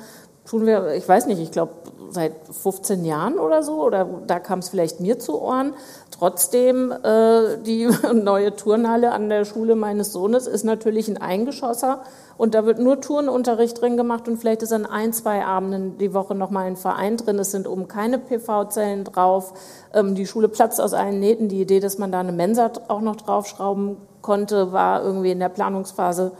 [0.48, 1.72] tun wir, ich weiß nicht, ich glaube
[2.10, 5.74] seit 15 Jahren oder so, oder da kam es vielleicht mir zu Ohren.
[6.10, 12.00] Trotzdem, äh, die neue Turnhalle an der Schule meines Sohnes ist natürlich ein Eingeschosser
[12.38, 16.14] und da wird nur Turnunterricht drin gemacht und vielleicht ist an ein, zwei Abenden die
[16.14, 17.38] Woche nochmal ein Verein drin.
[17.38, 19.52] Es sind oben keine PV-Zellen drauf.
[19.92, 21.48] Ähm, die Schule platzt aus allen Nähten.
[21.48, 25.50] Die Idee, dass man da eine Mensa auch noch draufschrauben konnte, war irgendwie in der
[25.50, 26.32] Planungsphase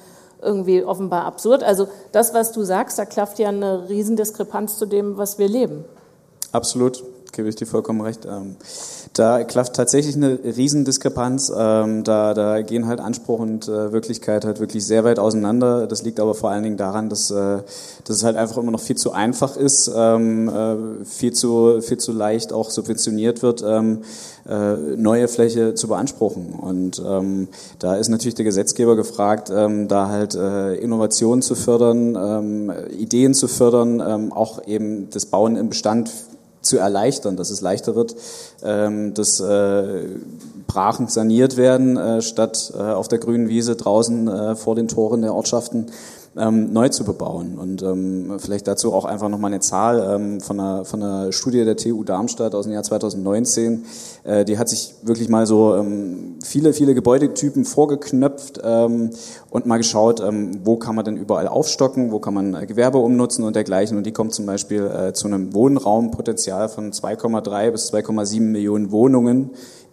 [0.43, 1.63] irgendwie offenbar absurd.
[1.63, 5.85] Also das, was du sagst, da klafft ja eine Riesendiskrepanz zu dem, was wir leben.
[6.53, 7.03] Absolut,
[7.39, 8.27] gebe ich dir vollkommen recht.
[8.27, 8.57] Ähm,
[9.13, 11.53] da klafft tatsächlich eine Riesendiskrepanz.
[11.57, 15.87] Ähm, da, da gehen halt Anspruch und äh, Wirklichkeit halt wirklich sehr weit auseinander.
[15.87, 17.59] Das liegt aber vor allen Dingen daran, dass, äh,
[18.05, 21.99] dass es halt einfach immer noch viel zu einfach ist, ähm, äh, viel, zu, viel
[21.99, 24.03] zu leicht auch subventioniert wird, ähm,
[24.49, 26.55] äh, neue Fläche zu beanspruchen.
[26.55, 27.01] Und
[27.79, 34.67] da ist natürlich der Gesetzgeber gefragt, da halt Innovationen zu fördern, Ideen zu fördern, auch
[34.67, 36.11] eben das Bauen im Bestand
[36.61, 38.15] zu erleichtern, dass es leichter wird,
[38.63, 40.05] ähm, dass äh,
[40.67, 45.23] Brachen saniert werden, äh, statt äh, auf der grünen Wiese draußen äh, vor den Toren
[45.23, 45.87] der Ortschaften
[46.39, 47.59] ähm, neu zu bebauen.
[47.59, 51.65] Und ähm, vielleicht dazu auch einfach nochmal eine Zahl ähm, von, einer, von einer Studie
[51.65, 53.85] der TU Darmstadt aus dem Jahr 2019.
[54.25, 59.11] Äh, die hat sich wirklich mal so ähm, viele, viele Gebäudetypen vorgeknöpft ähm,
[59.51, 62.99] und mal geschaut, ähm, wo kann man denn überall aufstocken, wo kann man äh, Gewerbe
[62.99, 63.97] umnutzen und dergleichen.
[63.97, 69.51] Und die kommt zum Beispiel äh, zu einem Wohnraumpotenzial von 2,3 bis 2,7 Millionen Wohnungen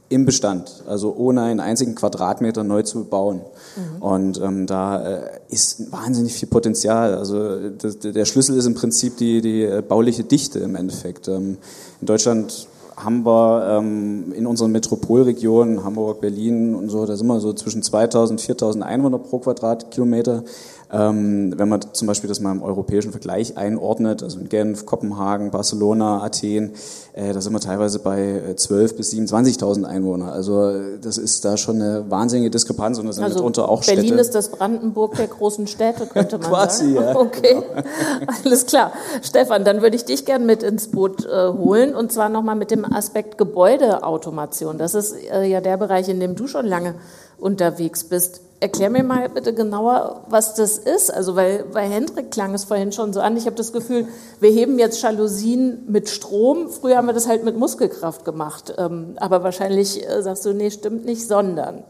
[0.10, 3.42] im Bestand, also ohne einen einzigen Quadratmeter neu zu bauen.
[3.76, 4.02] Mhm.
[4.02, 7.16] Und ähm, da äh, ist wahnsinnig viel Potenzial.
[7.16, 11.28] Also das, der Schlüssel ist im Prinzip die, die äh, bauliche Dichte im Endeffekt.
[11.28, 11.58] Ähm,
[12.02, 17.40] in Deutschland haben wir ähm, in unseren Metropolregionen, Hamburg, Berlin und so, da sind wir
[17.40, 20.44] so zwischen 2000, 4000 Einwohner pro Quadratkilometer.
[20.92, 25.52] Ähm, wenn man zum Beispiel das mal im europäischen Vergleich einordnet, also in Genf, Kopenhagen,
[25.52, 26.74] Barcelona, Athen,
[27.14, 30.32] äh, da sind wir teilweise bei 12.000 bis 27.000 Einwohner.
[30.32, 30.72] Also
[31.02, 34.22] das ist da schon eine wahnsinnige Diskrepanz und das sind also mitunter auch Berlin Städte.
[34.22, 37.06] ist das Brandenburg der großen Städte, könnte man Quasi, sagen.
[37.06, 38.32] Ja, okay, genau.
[38.44, 38.92] alles klar.
[39.22, 42.72] Stefan, dann würde ich dich gerne mit ins Boot äh, holen und zwar nochmal mit
[42.72, 44.78] dem Aspekt Gebäudeautomation.
[44.78, 46.96] Das ist äh, ja der Bereich, in dem du schon lange
[47.38, 48.42] unterwegs bist.
[48.60, 51.14] Erklär mir mal bitte genauer, was das ist.
[51.14, 53.36] Also, weil bei Hendrik klang es vorhin schon so an.
[53.38, 54.08] Ich habe das Gefühl,
[54.40, 56.70] wir heben jetzt Jalousien mit Strom.
[56.70, 58.74] Früher haben wir das halt mit Muskelkraft gemacht.
[58.78, 61.84] Ähm, aber wahrscheinlich äh, sagst du, nee, stimmt nicht, sondern.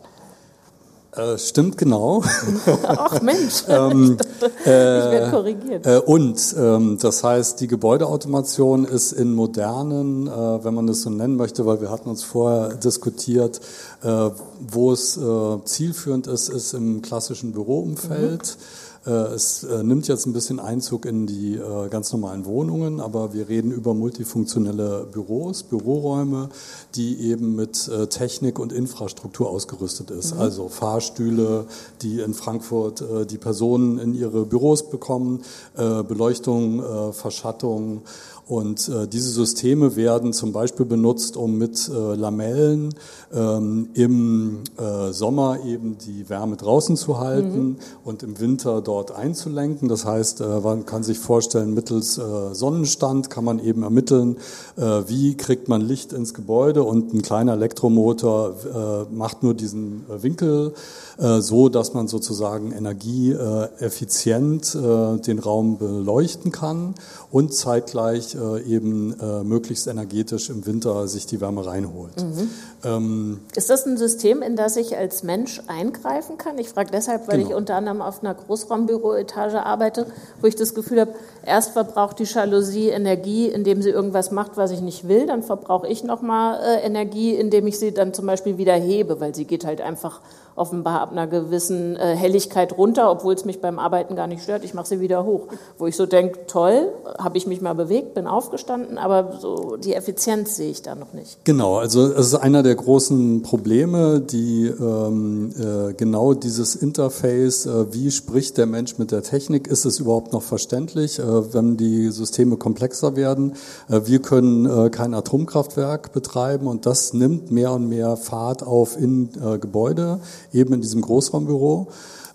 [1.15, 2.23] Äh, stimmt genau.
[2.87, 5.85] Ach Mensch, ähm, ich, dachte, ich werde korrigiert.
[5.85, 11.09] Äh, und ähm, das heißt, die Gebäudeautomation ist in modernen, äh, wenn man das so
[11.09, 13.61] nennen möchte, weil wir hatten uns vorher diskutiert,
[14.03, 14.29] äh,
[14.67, 18.57] wo es äh, zielführend ist, ist im klassischen Büroumfeld.
[18.57, 22.99] Mhm Äh, es äh, nimmt jetzt ein bisschen Einzug in die äh, ganz normalen Wohnungen,
[22.99, 26.49] aber wir reden über multifunktionelle Büros, Büroräume,
[26.95, 30.35] die eben mit Technik und Infrastruktur ausgerüstet ist.
[30.35, 30.41] Mhm.
[30.41, 31.65] Also Fahrstühle,
[32.01, 35.43] die in Frankfurt die Personen in ihre Büros bekommen,
[35.75, 38.01] Beleuchtung, Verschattung
[38.47, 42.93] und äh, diese Systeme werden zum Beispiel benutzt, um mit äh, Lamellen
[43.33, 47.77] ähm, im äh, Sommer eben die Wärme draußen zu halten mhm.
[48.03, 49.89] und im Winter dort einzulenken.
[49.89, 54.37] Das heißt, äh, man kann sich vorstellen, mittels äh, Sonnenstand kann man eben ermitteln,
[54.77, 60.05] äh, wie kriegt man Licht ins Gebäude und ein kleiner Elektromotor äh, macht nur diesen
[60.07, 60.73] Winkel
[61.17, 66.95] so, dass man sozusagen energieeffizient äh, den Raum beleuchten kann
[67.31, 72.21] und zeitgleich äh, eben äh, möglichst energetisch im Winter sich die Wärme reinholt.
[72.21, 72.49] Mhm.
[72.85, 76.57] Ähm, ist das ein System, in das ich als Mensch eingreifen kann?
[76.57, 77.49] Ich frage deshalb, weil genau.
[77.49, 80.05] ich unter anderem auf einer Großraumbüroetage arbeite,
[80.41, 84.71] wo ich das Gefühl habe, erst verbraucht die Jalousie Energie, indem sie irgendwas macht, was
[84.71, 88.57] ich nicht will, dann verbrauche ich nochmal äh, Energie, indem ich sie dann zum Beispiel
[88.57, 90.21] wieder hebe, weil sie geht halt einfach
[90.55, 94.63] offenbar ab einer gewissen äh, Helligkeit runter, obwohl es mich beim Arbeiten gar nicht stört.
[94.63, 95.47] Ich mache sie wieder hoch.
[95.77, 99.93] Wo ich so denke, toll, habe ich mich mal bewegt, bin aufgestanden, aber so die
[99.93, 101.43] Effizienz sehe ich da noch nicht.
[101.43, 107.93] Genau, also es ist einer der großen Probleme, die ähm, äh, genau dieses Interface, äh,
[107.93, 112.09] wie spricht der Mensch mit der Technik, ist es überhaupt noch verständlich, äh, wenn die
[112.11, 113.53] Systeme komplexer werden.
[113.89, 118.99] Äh, wir können äh, kein Atomkraftwerk betreiben und das nimmt mehr und mehr Fahrt auf
[118.99, 120.19] in Gebäude
[120.53, 121.87] eben in diesem Großraumbüro.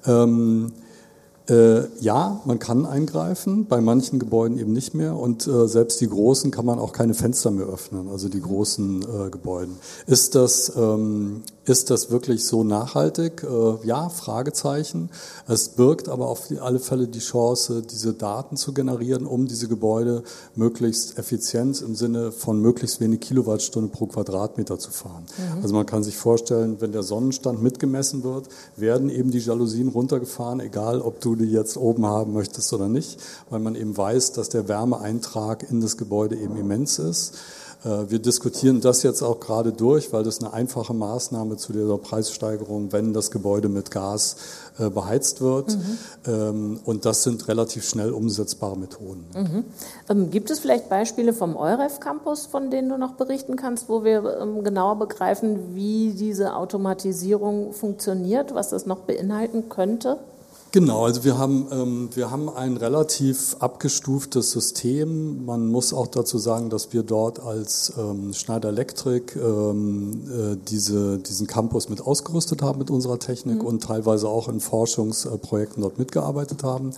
[0.06, 0.72] Ähm,
[1.50, 6.08] äh, ja, man kann eingreifen, bei manchen Gebäuden eben nicht mehr und äh, selbst die
[6.08, 9.76] großen kann man auch keine Fenster mehr öffnen, also die großen äh, Gebäuden.
[10.06, 13.44] Ist das ähm, ist das wirklich so nachhaltig?
[13.44, 15.08] Äh, ja, Fragezeichen.
[15.46, 20.24] Es birgt aber auf alle Fälle die Chance, diese Daten zu generieren, um diese Gebäude
[20.56, 25.24] möglichst effizient im Sinne von möglichst wenig Kilowattstunde pro Quadratmeter zu fahren.
[25.38, 25.62] Mhm.
[25.62, 30.58] Also man kann sich vorstellen, wenn der Sonnenstand mitgemessen wird, werden eben die Jalousien runtergefahren,
[30.58, 34.48] egal ob du die jetzt oben haben möchtest oder nicht, weil man eben weiß, dass
[34.48, 37.34] der Wärmeeintrag in das Gebäude eben immens ist.
[37.84, 41.98] Äh, wir diskutieren das jetzt auch gerade durch, weil das eine einfache Maßnahme zu dieser
[41.98, 44.36] Preissteigerung, wenn das Gebäude mit Gas
[44.78, 45.76] äh, beheizt wird.
[45.76, 45.98] Mhm.
[46.26, 49.24] Ähm, und das sind relativ schnell umsetzbare Methoden.
[49.34, 49.64] Mhm.
[50.08, 54.04] Ähm, gibt es vielleicht Beispiele vom EUREF Campus, von denen du noch berichten kannst, wo
[54.04, 60.18] wir ähm, genauer begreifen, wie diese Automatisierung funktioniert, was das noch beinhalten könnte?
[60.72, 65.44] Genau, also wir haben, ähm, wir haben ein relativ abgestuftes System.
[65.44, 71.18] Man muss auch dazu sagen, dass wir dort als ähm, Schneider Electric ähm, äh, diese,
[71.18, 73.66] diesen Campus mit ausgerüstet haben mit unserer Technik mhm.
[73.66, 76.92] und teilweise auch in Forschungsprojekten dort mitgearbeitet haben.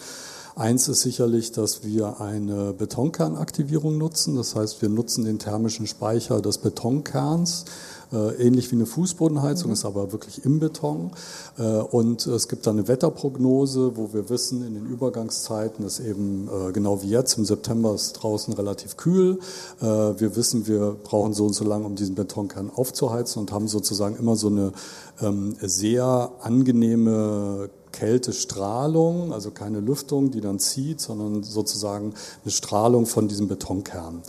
[0.55, 4.37] Eins ist sicherlich, dass wir eine Betonkernaktivierung nutzen.
[4.37, 7.65] Das heißt, wir nutzen den thermischen Speicher des Betonkerns
[8.13, 9.73] äh, ähnlich wie eine Fußbodenheizung, mhm.
[9.73, 11.13] ist aber wirklich im Beton.
[11.59, 16.49] Äh, und es gibt da eine Wetterprognose, wo wir wissen, in den Übergangszeiten ist eben
[16.49, 19.39] äh, genau wie jetzt, im September ist draußen relativ kühl.
[19.81, 24.17] Wir wissen, wir brauchen so und so lange, um diesen Betonkern aufzuheizen und haben sozusagen
[24.17, 24.73] immer so eine
[25.21, 33.29] ähm, sehr angenehme Kältestrahlung, also keine Lüftung, die dann zieht, sondern sozusagen eine Strahlung von
[33.29, 34.23] diesem Betonkern.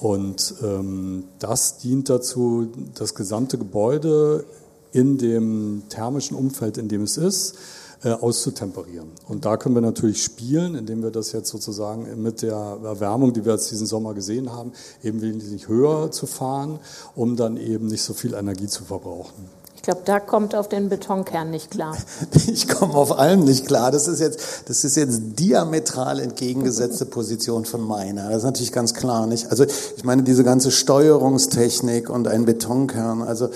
[0.00, 4.44] Und ähm, das dient dazu, das gesamte Gebäude
[4.92, 7.56] in dem thermischen Umfeld, in dem es ist,
[8.04, 9.08] äh, auszutemperieren.
[9.26, 13.44] Und da können wir natürlich spielen, indem wir das jetzt sozusagen mit der Erwärmung, die
[13.44, 16.78] wir jetzt diesen Sommer gesehen haben, eben wesentlich höher zu fahren,
[17.14, 19.48] um dann eben nicht so viel Energie zu verbrauchen.
[19.86, 21.96] Ich glaube, da kommt auf den Betonkern nicht klar.
[22.48, 23.92] Ich komme auf allem nicht klar.
[23.92, 28.30] Das ist jetzt, das ist jetzt diametral entgegengesetzte Position von meiner.
[28.30, 29.48] Das ist natürlich ganz klar, nicht?
[29.52, 29.64] Also,
[29.96, 33.50] ich meine, diese ganze Steuerungstechnik und ein Betonkern, also,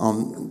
[0.00, 0.50] ähm,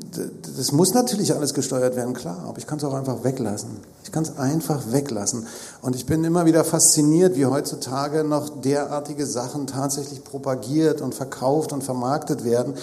[0.56, 3.71] das muss natürlich alles gesteuert werden, klar, aber ich kann es auch einfach weglassen.
[4.06, 5.48] Ich kann es einfach weglassen.
[5.82, 11.74] Und ich bin immer wieder fasziniert, wie heutzutage noch derartige Sachen tatsächlich propagiert und verkauft
[11.74, 12.76] und vermarktet werden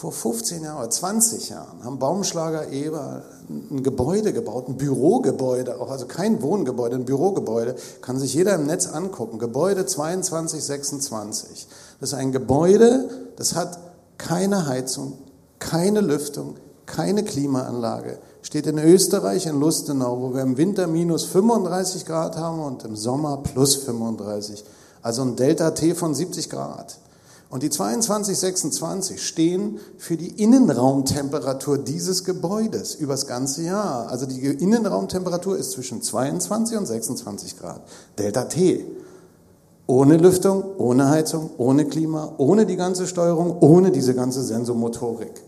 [0.00, 5.90] vor 15 Jahren oder 20 Jahren haben Baumschlager Eber ein Gebäude gebaut, ein Bürogebäude, auch
[5.90, 9.38] also kein Wohngebäude, ein Bürogebäude, kann sich jeder im Netz angucken.
[9.38, 11.68] Gebäude 2226.
[12.00, 13.78] Das ist ein Gebäude, das hat
[14.16, 15.18] keine Heizung,
[15.58, 16.54] keine Lüftung,
[16.86, 18.20] keine Klimaanlage.
[18.40, 22.96] Steht in Österreich, in Lustenau, wo wir im Winter minus 35 Grad haben und im
[22.96, 24.64] Sommer plus 35.
[25.02, 26.96] Also ein Delta T von 70 Grad.
[27.50, 34.08] Und die 2226 stehen für die Innenraumtemperatur dieses Gebäudes übers ganze Jahr.
[34.08, 37.82] Also die Innenraumtemperatur ist zwischen 22 und 26 Grad.
[38.18, 38.86] Delta T.
[39.88, 45.42] Ohne Lüftung, ohne Heizung, ohne Klima, ohne die ganze Steuerung, ohne diese ganze Sensomotorik.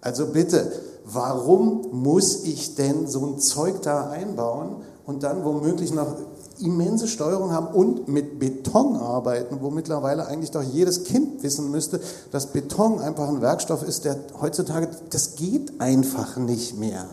[0.00, 0.72] Also bitte,
[1.04, 6.16] warum muss ich denn so ein Zeug da einbauen und dann womöglich noch
[6.62, 12.00] immense Steuerung haben und mit Beton arbeiten, wo mittlerweile eigentlich doch jedes Kind wissen müsste,
[12.30, 17.06] dass Beton einfach ein Werkstoff ist, der heutzutage, das geht einfach nicht mehr.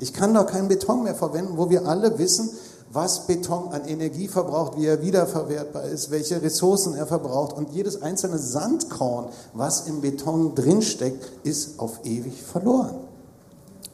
[0.00, 2.50] Ich kann doch keinen Beton mehr verwenden, wo wir alle wissen,
[2.92, 7.56] was Beton an Energie verbraucht, wie er wiederverwertbar ist, welche Ressourcen er verbraucht.
[7.56, 12.94] Und jedes einzelne Sandkorn, was im Beton drinsteckt, ist auf ewig verloren.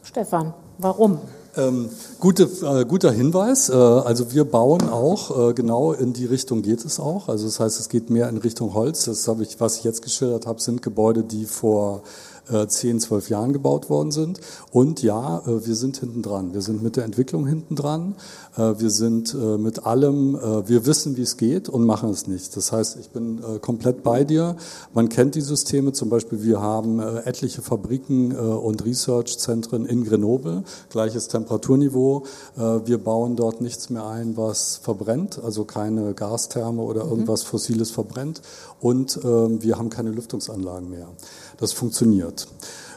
[0.03, 1.19] Stefan, warum?
[1.57, 3.69] Ähm, gute, äh, guter Hinweis.
[3.69, 7.27] Äh, also wir bauen auch, äh, genau in die Richtung geht es auch.
[7.27, 9.05] Also das heißt, es geht mehr in Richtung Holz.
[9.05, 12.03] Das habe ich, was ich jetzt geschildert habe, sind Gebäude, die vor
[12.49, 14.39] äh, 10, 12 Jahren gebaut worden sind.
[14.71, 16.53] Und ja, äh, wir sind hinten dran.
[16.53, 18.15] Wir sind mit der Entwicklung hinten dran.
[18.55, 20.33] Äh, wir sind äh, mit allem,
[20.65, 22.55] wir wissen, wie es geht und machen es nicht.
[22.55, 24.55] Das heißt, ich bin komplett bei dir.
[24.93, 25.93] Man kennt die Systeme.
[25.93, 32.23] Zum Beispiel, wir haben etliche Fabriken und Research-Zentren in Grenoble, gleiches Temperaturniveau.
[32.55, 37.11] wir bauen dort nichts mehr ein, was verbrennt, also keine Gastherme oder mhm.
[37.11, 38.41] irgendwas Fossiles verbrennt.
[38.81, 41.07] Und ähm, wir haben keine Lüftungsanlagen mehr.
[41.57, 42.47] Das funktioniert.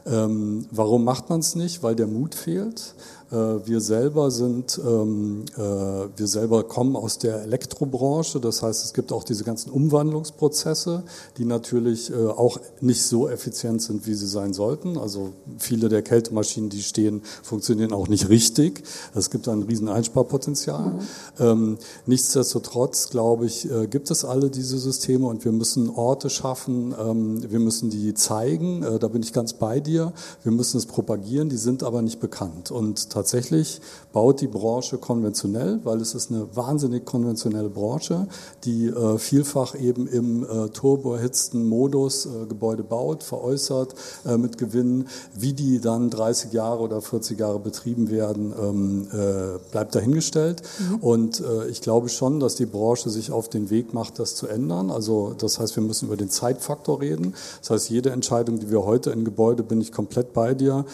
[0.06, 1.82] Ähm, warum macht man es nicht?
[1.82, 2.94] Weil der Mut fehlt.
[3.34, 8.40] Äh, wir selber sind, ähm, äh, wir selber kommen aus der Elektrobranche.
[8.40, 11.02] Das heißt, es gibt auch diese ganzen Umwandlungsprozesse,
[11.36, 14.96] die natürlich äh, auch nicht so effizient sind, wie sie sein sollten.
[14.96, 18.84] Also viele der Kältemaschinen, die stehen, funktionieren auch nicht richtig.
[19.14, 20.92] Es gibt ein riesen Einsparpotenzial.
[20.92, 21.00] Mhm.
[21.40, 26.94] Ähm, nichtsdestotrotz, glaube ich, gibt es alle diese Systeme und wir müssen Orte schaffen.
[26.98, 28.84] Ähm, wir müssen die zeigen.
[29.00, 30.12] Da bin ich ganz bei dir.
[30.42, 31.48] Wir müssen es propagieren.
[31.48, 33.80] Die sind aber nicht bekannt und tatsächlich
[34.12, 38.28] baut die Branche konventionell, weil es ist eine wahnsinnig konventionelle Branche,
[38.64, 43.94] die äh, vielfach eben im äh, turboerhitzten Modus äh, Gebäude baut, veräußert
[44.26, 45.06] äh, mit Gewinn.
[45.34, 50.62] Wie die dann 30 Jahre oder 40 Jahre betrieben werden, ähm, äh, bleibt dahingestellt.
[50.78, 50.96] Mhm.
[50.96, 54.46] Und äh, ich glaube schon, dass die Branche sich auf den Weg macht, das zu
[54.46, 54.90] ändern.
[54.90, 57.34] Also das heißt, wir müssen über den Zeitfaktor reden.
[57.60, 60.84] Das heißt, jede Entscheidung, die wir heute in Gebäude, bin ich komplett bei dir,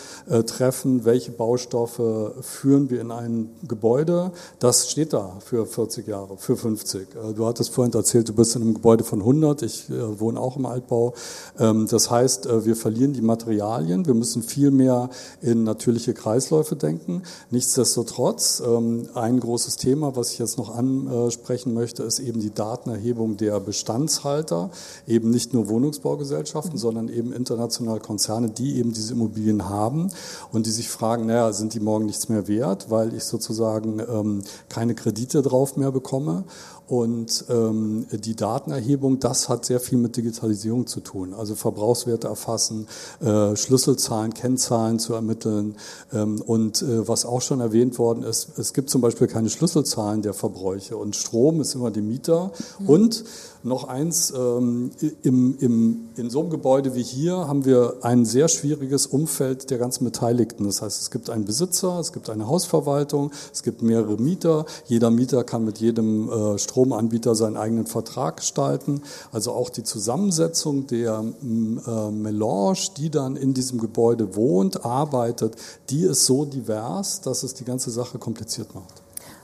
[0.46, 1.98] treffen, welche Baustoffe
[2.40, 7.00] führen wir in ein Gebäude, das steht da für 40 Jahre, für 50.
[7.00, 10.40] Äh, du hattest vorhin erzählt, du bist in einem Gebäude von 100, ich äh, wohne
[10.40, 11.14] auch im Altbau.
[11.58, 16.76] Ähm, das heißt, äh, wir verlieren die Materialien, wir müssen viel mehr in natürliche Kreisläufe
[16.76, 17.22] denken.
[17.50, 23.36] Nichtsdestotrotz, ähm, ein großes Thema, was ich jetzt noch ansprechen möchte, ist eben die Datenerhebung
[23.36, 24.70] der Bestandshalter,
[25.06, 30.10] eben nicht nur Wohnungsbaugesellschaften, sondern eben internationale Konzerne, die eben diese Immobilien haben
[30.52, 33.98] und die sich fragen, naja, sind die morgen nichts mehr wert, weil weil ich sozusagen
[34.00, 36.44] ähm, keine Kredite drauf mehr bekomme.
[36.90, 41.34] Und ähm, die Datenerhebung, das hat sehr viel mit Digitalisierung zu tun.
[41.34, 42.88] Also Verbrauchswerte erfassen,
[43.20, 45.76] äh, Schlüsselzahlen, Kennzahlen zu ermitteln.
[46.12, 50.22] Ähm, und äh, was auch schon erwähnt worden ist, es gibt zum Beispiel keine Schlüsselzahlen
[50.22, 50.96] der Verbräuche.
[50.96, 52.50] Und Strom ist immer die Mieter.
[52.80, 52.88] Mhm.
[52.88, 53.24] Und
[53.62, 54.90] noch eins, ähm,
[55.22, 59.78] im, im, in so einem Gebäude wie hier haben wir ein sehr schwieriges Umfeld der
[59.78, 60.64] ganzen Beteiligten.
[60.64, 64.64] Das heißt, es gibt einen Besitzer, es gibt eine Hausverwaltung, es gibt mehrere Mieter.
[64.86, 69.02] Jeder Mieter kann mit jedem äh, Stromanbieter seinen eigenen Vertrag gestalten.
[69.32, 75.56] Also auch die Zusammensetzung der äh, Melange, die dann in diesem Gebäude wohnt, arbeitet,
[75.90, 78.99] die ist so divers, dass es die ganze Sache kompliziert macht.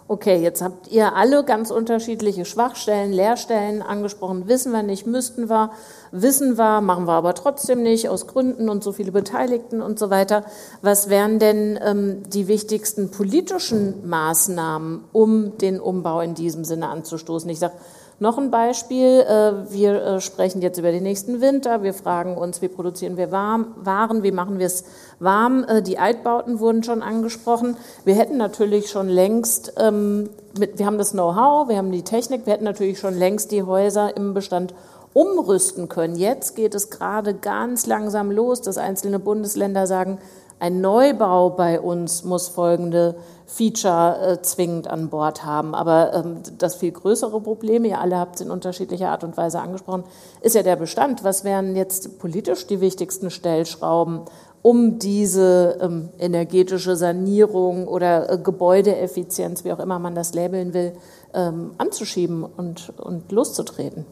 [0.09, 4.47] Okay, jetzt habt ihr alle ganz unterschiedliche Schwachstellen, Leerstellen angesprochen.
[4.47, 5.73] Wissen wir nicht, müssten wir,
[6.13, 10.09] wissen wir, machen wir aber trotzdem nicht, aus Gründen und so viele Beteiligten und so
[10.09, 10.45] weiter.
[10.81, 17.51] Was wären denn ähm, die wichtigsten politischen Maßnahmen, um den Umbau in diesem Sinne anzustoßen?
[17.51, 17.75] Ich sage,
[18.19, 22.63] noch ein Beispiel, äh, wir äh, sprechen jetzt über den nächsten Winter, wir fragen uns,
[22.63, 24.85] wie produzieren wir Waren, wie machen wir es
[25.19, 25.65] warm.
[25.65, 27.77] Äh, die Altbauten wurden schon angesprochen.
[28.05, 32.55] Wir hätten natürlich schon längst, ähm, wir haben das Know-how, wir haben die Technik, wir
[32.55, 34.73] hätten natürlich schon längst die Häuser im Bestand
[35.13, 36.17] umrüsten können.
[36.17, 40.19] Jetzt geht es gerade ganz langsam los, dass einzelne Bundesländer sagen,
[40.59, 45.75] ein Neubau bei uns muss folgende Feature äh, zwingend an Bord haben.
[45.75, 49.61] Aber ähm, das viel größere Problem, ihr alle habt es in unterschiedlicher Art und Weise
[49.61, 50.05] angesprochen,
[50.41, 51.23] ist ja der Bestand.
[51.25, 54.23] Was wären jetzt politisch die wichtigsten Stellschrauben,
[54.63, 60.93] um diese ähm, energetische Sanierung oder äh, Gebäudeeffizienz, wie auch immer man das labeln will,
[61.33, 64.05] ähm, anzuschieben und, und loszutreten?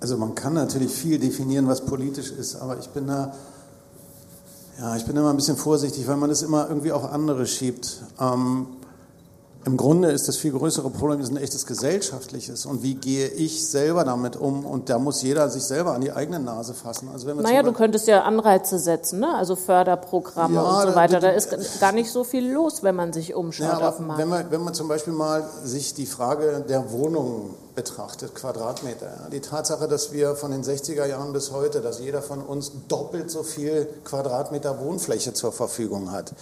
[0.00, 3.32] Also man kann natürlich viel definieren, was politisch ist, aber ich bin da,
[4.78, 8.02] ja, ich bin immer ein bisschen vorsichtig, weil man es immer irgendwie auf andere schiebt.
[8.20, 8.66] Ähm,
[9.64, 12.66] im Grunde ist das viel größere Problem ist ein echtes gesellschaftliches.
[12.66, 14.66] Und wie gehe ich selber damit um?
[14.66, 17.08] Und da muss jeder sich selber an die eigene Nase fassen.
[17.12, 19.36] Also wenn wir naja, du könntest ja Anreize setzen, ne?
[19.36, 21.20] also Förderprogramme ja, und so weiter.
[21.20, 24.20] Da ist gar nicht so viel los, wenn man sich umschaut ja, auf dem Markt.
[24.20, 29.28] Wenn man, wenn man zum Beispiel mal sich die Frage der Wohnungen betrachtet, Quadratmeter.
[29.32, 33.30] Die Tatsache, dass wir von den 60er Jahren bis heute, dass jeder von uns doppelt
[33.30, 36.32] so viel Quadratmeter Wohnfläche zur Verfügung hat.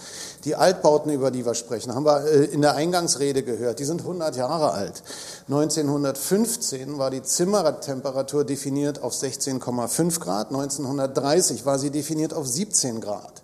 [0.43, 4.01] Die Altbauten, über die wir sprechen, haben wir äh, in der Eingangsrede gehört, die sind
[4.01, 5.03] 100 Jahre alt.
[5.47, 13.40] 1915 war die Zimmertemperatur definiert auf 16,5 Grad, 1930 war sie definiert auf 17 Grad.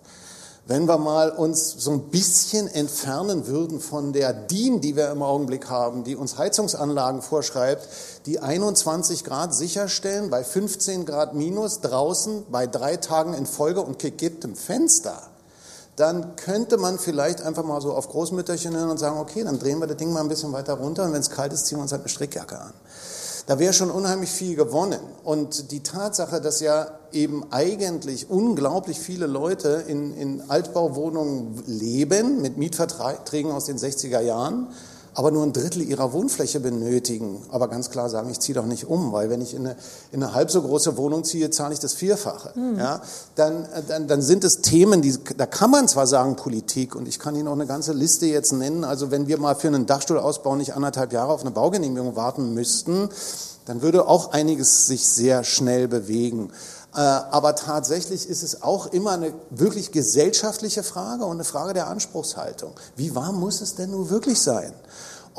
[0.68, 5.22] Wenn wir mal uns so ein bisschen entfernen würden von der DIN, die wir im
[5.22, 7.88] Augenblick haben, die uns Heizungsanlagen vorschreibt,
[8.26, 13.98] die 21 Grad sicherstellen bei 15 Grad minus draußen bei drei Tagen in Folge und
[13.98, 15.22] gekipptem Fenster,
[15.96, 19.78] dann könnte man vielleicht einfach mal so auf Großmütterchen hören und sagen, okay, dann drehen
[19.78, 21.82] wir das Ding mal ein bisschen weiter runter und wenn es kalt ist, ziehen wir
[21.82, 22.74] uns halt eine Strickjacke an.
[23.48, 25.00] Da wäre schon unheimlich viel gewonnen.
[25.24, 32.58] Und die Tatsache, dass ja eben eigentlich unglaublich viele Leute in, in Altbauwohnungen leben, mit
[32.58, 34.66] Mietverträgen aus den 60er Jahren,
[35.18, 38.88] aber nur ein Drittel ihrer Wohnfläche benötigen, aber ganz klar sagen, ich ziehe doch nicht
[38.88, 39.76] um, weil wenn ich in eine,
[40.12, 42.56] in eine halb so große Wohnung ziehe, zahle ich das Vierfache.
[42.56, 42.78] Mhm.
[42.78, 43.02] Ja,
[43.34, 47.18] dann, dann, dann sind es Themen, die, da kann man zwar sagen Politik und ich
[47.18, 50.54] kann Ihnen auch eine ganze Liste jetzt nennen, also wenn wir mal für einen Dachstuhlausbau
[50.54, 53.08] nicht anderthalb Jahre auf eine Baugenehmigung warten müssten,
[53.66, 56.52] dann würde auch einiges sich sehr schnell bewegen.
[56.94, 61.88] Äh, aber tatsächlich ist es auch immer eine wirklich gesellschaftliche Frage und eine Frage der
[61.88, 62.72] Anspruchshaltung.
[62.96, 64.72] Wie warm muss es denn nun wirklich sein?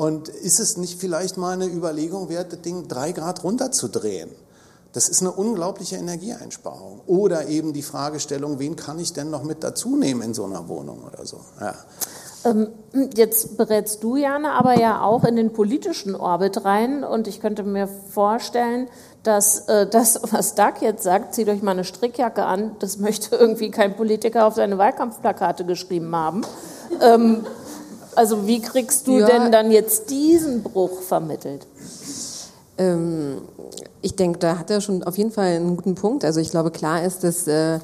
[0.00, 4.30] Und ist es nicht vielleicht mal eine Überlegung wert, das Ding drei Grad runterzudrehen?
[4.94, 7.02] Das ist eine unglaubliche Energieeinsparung.
[7.06, 10.68] Oder eben die Fragestellung, wen kann ich denn noch mit dazu nehmen in so einer
[10.68, 11.40] Wohnung oder so?
[11.60, 11.74] Ja.
[12.46, 12.68] Ähm,
[13.14, 17.04] jetzt berätst du, Jana, aber ja auch in den politischen Orbit rein.
[17.04, 18.88] Und ich könnte mir vorstellen,
[19.22, 23.36] dass äh, das, was Doug jetzt sagt, zieht euch mal eine Strickjacke an, das möchte
[23.36, 26.40] irgendwie kein Politiker auf seine Wahlkampfplakate geschrieben haben.
[27.02, 27.44] Ähm,
[28.20, 29.26] also wie kriegst du ja.
[29.26, 31.66] denn dann jetzt diesen Bruch vermittelt?
[32.76, 33.38] Ähm,
[34.02, 36.22] ich denke, da hat er schon auf jeden Fall einen guten Punkt.
[36.26, 37.78] Also ich glaube, klar ist, dass äh,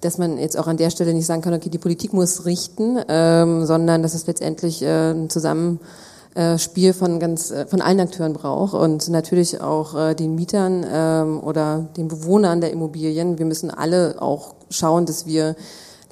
[0.00, 2.98] dass man jetzt auch an der Stelle nicht sagen kann, okay, die Politik muss richten,
[3.08, 8.74] ähm, sondern dass es letztendlich äh, ein Zusammenspiel von ganz äh, von allen Akteuren braucht
[8.74, 13.38] und natürlich auch äh, den Mietern ähm, oder den Bewohnern der Immobilien.
[13.38, 15.56] Wir müssen alle auch schauen, dass wir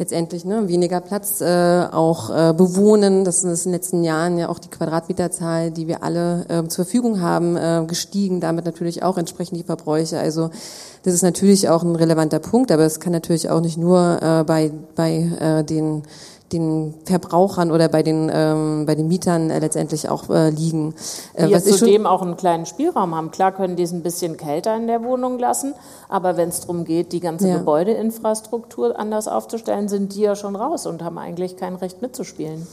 [0.00, 3.24] letztendlich ne, weniger Platz äh, auch äh, bewohnen.
[3.24, 6.86] Das ist in den letzten Jahren ja auch die Quadratmeterzahl, die wir alle äh, zur
[6.86, 8.40] Verfügung haben, äh, gestiegen.
[8.40, 10.18] Damit natürlich auch entsprechend die Verbräuche.
[10.18, 10.50] Also
[11.02, 14.42] das ist natürlich auch ein relevanter Punkt, aber es kann natürlich auch nicht nur äh,
[14.44, 16.02] bei, bei äh, den
[16.52, 20.94] den Verbrauchern oder bei den, ähm, bei den Mietern äh, letztendlich auch äh, liegen.
[21.34, 23.30] Äh, die was zudem auch einen kleinen Spielraum haben.
[23.30, 25.74] Klar können die es ein bisschen kälter in der Wohnung lassen,
[26.08, 27.58] aber wenn es darum geht, die ganze ja.
[27.58, 32.66] Gebäudeinfrastruktur anders aufzustellen, sind die ja schon raus und haben eigentlich kein Recht mitzuspielen.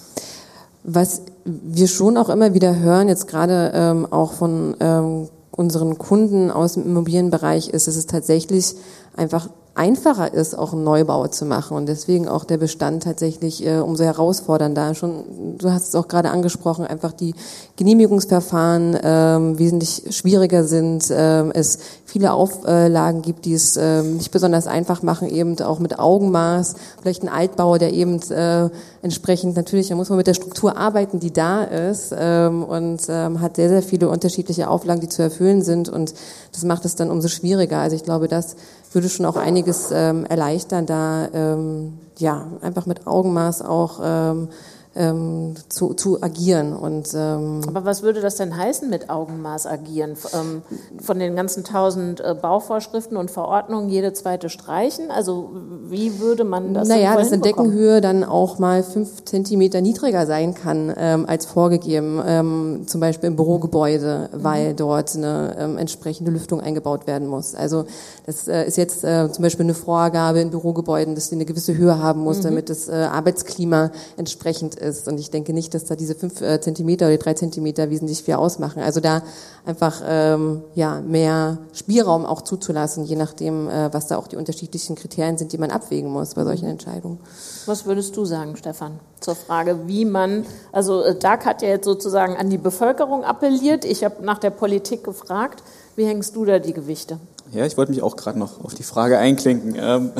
[0.84, 6.52] Was wir schon auch immer wieder hören, jetzt gerade ähm, auch von ähm, unseren Kunden
[6.52, 8.76] aus dem Immobilienbereich, ist, dass es tatsächlich
[9.16, 13.78] einfach einfacher ist, auch einen Neubau zu machen und deswegen auch der Bestand tatsächlich äh,
[13.80, 14.96] umso herausfordernder.
[14.96, 17.36] Schon, du hast es auch gerade angesprochen, einfach die
[17.76, 24.66] Genehmigungsverfahren ähm, wesentlich schwieriger sind, ähm, es viele Auflagen gibt, die es ähm, nicht besonders
[24.66, 28.70] einfach machen, eben auch mit Augenmaß, vielleicht ein Altbauer, der eben äh,
[29.02, 33.42] entsprechend natürlich, da muss man mit der Struktur arbeiten, die da ist ähm, und ähm,
[33.42, 36.14] hat sehr, sehr viele unterschiedliche Auflagen, die zu erfüllen sind und
[36.52, 37.78] das macht es dann umso schwieriger.
[37.80, 38.56] Also ich glaube, das
[38.94, 44.50] würde schon auch einiges ähm, erleichtern, da ähm, ja einfach mit Augenmaß auch ähm,
[44.98, 46.74] ähm, zu, zu agieren.
[46.74, 50.16] Und, ähm, Aber was würde das denn heißen mit Augenmaß agieren?
[50.34, 50.64] Ähm,
[51.02, 55.12] von den ganzen tausend äh, Bauvorschriften und Verordnungen jede zweite streichen?
[55.12, 55.52] Also
[55.88, 60.56] wie würde man das Naja, dass eine Deckenhöhe dann auch mal fünf Zentimeter niedriger sein
[60.56, 64.76] kann ähm, als vorgegeben, ähm, zum Beispiel im Bürogebäude, weil mhm.
[64.78, 67.54] dort eine ähm, entsprechende Lüftung eingebaut werden muss.
[67.54, 67.86] Also
[68.26, 71.78] das äh, ist jetzt äh, zum Beispiel eine Vorgabe in Bürogebäuden, dass die eine gewisse
[71.78, 72.44] Höhe haben muss, mhm.
[72.44, 75.08] damit das äh, Arbeitsklima entsprechend ist ist.
[75.08, 78.36] Und ich denke nicht, dass da diese fünf äh, Zentimeter oder drei Zentimeter wesentlich viel
[78.36, 78.82] ausmachen.
[78.82, 79.22] Also da
[79.66, 84.96] einfach ähm, ja mehr Spielraum auch zuzulassen, je nachdem, äh, was da auch die unterschiedlichen
[84.96, 87.20] Kriterien sind, die man abwägen muss bei solchen Entscheidungen.
[87.66, 91.86] Was würdest du sagen, Stefan, zur Frage, wie man, also äh, DAG hat ja jetzt
[91.86, 93.86] sozusagen an die Bevölkerung appelliert.
[93.86, 95.64] Ich habe nach der Politik gefragt.
[95.96, 97.20] Wie hängst du da die Gewichte?
[97.54, 100.12] Ja, ich wollte mich auch gerade noch auf die Frage einklinken ähm,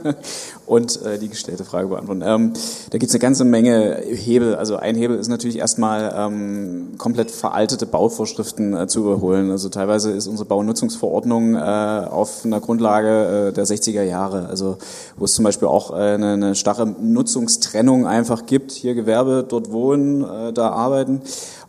[0.66, 2.22] und äh, die gestellte Frage beantworten.
[2.24, 2.52] Ähm,
[2.88, 4.54] da gibt es eine ganze Menge Hebel.
[4.54, 9.50] Also ein Hebel ist natürlich erstmal ähm, komplett veraltete Bauvorschriften äh, zu überholen.
[9.50, 14.78] Also teilweise ist unsere Baunutzungsverordnung äh, auf einer Grundlage äh, der 60er Jahre, also
[15.18, 18.72] wo es zum Beispiel auch äh, eine, eine starre Nutzungstrennung einfach gibt.
[18.72, 21.20] Hier Gewerbe, dort wohnen, äh, da arbeiten.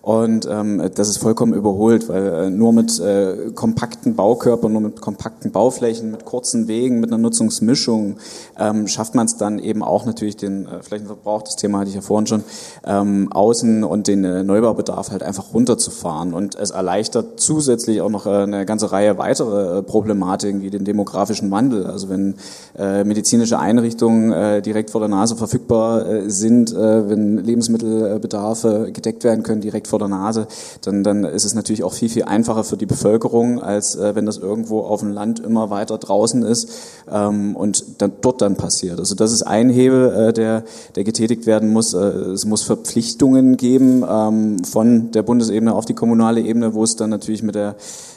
[0.02, 5.00] Und ähm, das ist vollkommen überholt, weil äh, nur mit äh, kompakten Baukörpern, nur mit
[5.00, 8.18] kompakten Bauflächen, mit kurzen Wegen, mit einer Nutzungsmischung
[8.58, 11.96] ähm, schafft man es dann eben auch natürlich den äh, Flächenverbrauch, das Thema hatte ich
[11.96, 12.44] ja vorhin schon,
[12.84, 16.34] ähm, außen und den äh, Neubaubedarf halt einfach runterzufahren.
[16.34, 20.84] Und es erleichtert zusätzlich auch noch äh, eine ganze Reihe weitere äh, Problematiken wie den
[20.84, 21.86] demografischen Wandel.
[21.86, 22.36] Also wenn
[22.76, 29.24] äh, medizinische Einrichtungen äh, direkt vor der Nase verfügbar äh, sind, äh, wenn Lebensmittelbedarfe gedeckt
[29.24, 30.48] werden können, direkt vor der Nase,
[30.82, 34.26] dann, dann ist es natürlich auch viel, viel einfacher für die Bevölkerung, als äh, wenn
[34.26, 36.70] das irgendwo auf dem Land immer weiter draußen ist
[37.12, 39.00] ähm, und dann, dort dann passiert.
[39.00, 40.64] Also das ist ein Hebel, äh, der,
[40.96, 41.94] der getätigt werden muss.
[41.94, 46.96] Äh, es muss Verpflichtungen geben ähm, von der Bundesebene auf die kommunale Ebene, wo es
[46.96, 47.76] dann natürlich mit der,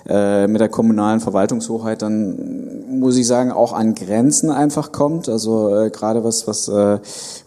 [0.08, 5.28] äh, mit der kommunalen Verwaltungshoheit dann, muss ich sagen, auch an Grenzen einfach kommt.
[5.28, 6.98] Also äh, gerade was, was, äh,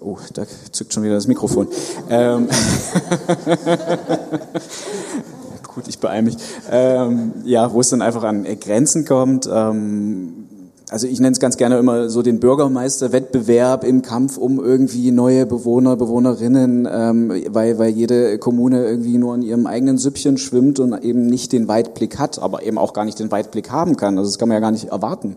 [0.01, 1.67] oh, da zückt schon wieder das Mikrofon.
[2.09, 2.49] Ähm,
[5.75, 6.37] Gut, ich beeile mich.
[6.71, 9.47] Ähm, ja, wo es dann einfach an Grenzen kommt.
[9.51, 10.47] Ähm,
[10.89, 15.45] also ich nenne es ganz gerne immer so den Bürgermeisterwettbewerb im Kampf um irgendwie neue
[15.45, 20.93] Bewohner, Bewohnerinnen, ähm, weil, weil jede Kommune irgendwie nur in ihrem eigenen Süppchen schwimmt und
[21.03, 24.17] eben nicht den Weitblick hat, aber eben auch gar nicht den Weitblick haben kann.
[24.17, 25.35] Also das kann man ja gar nicht erwarten.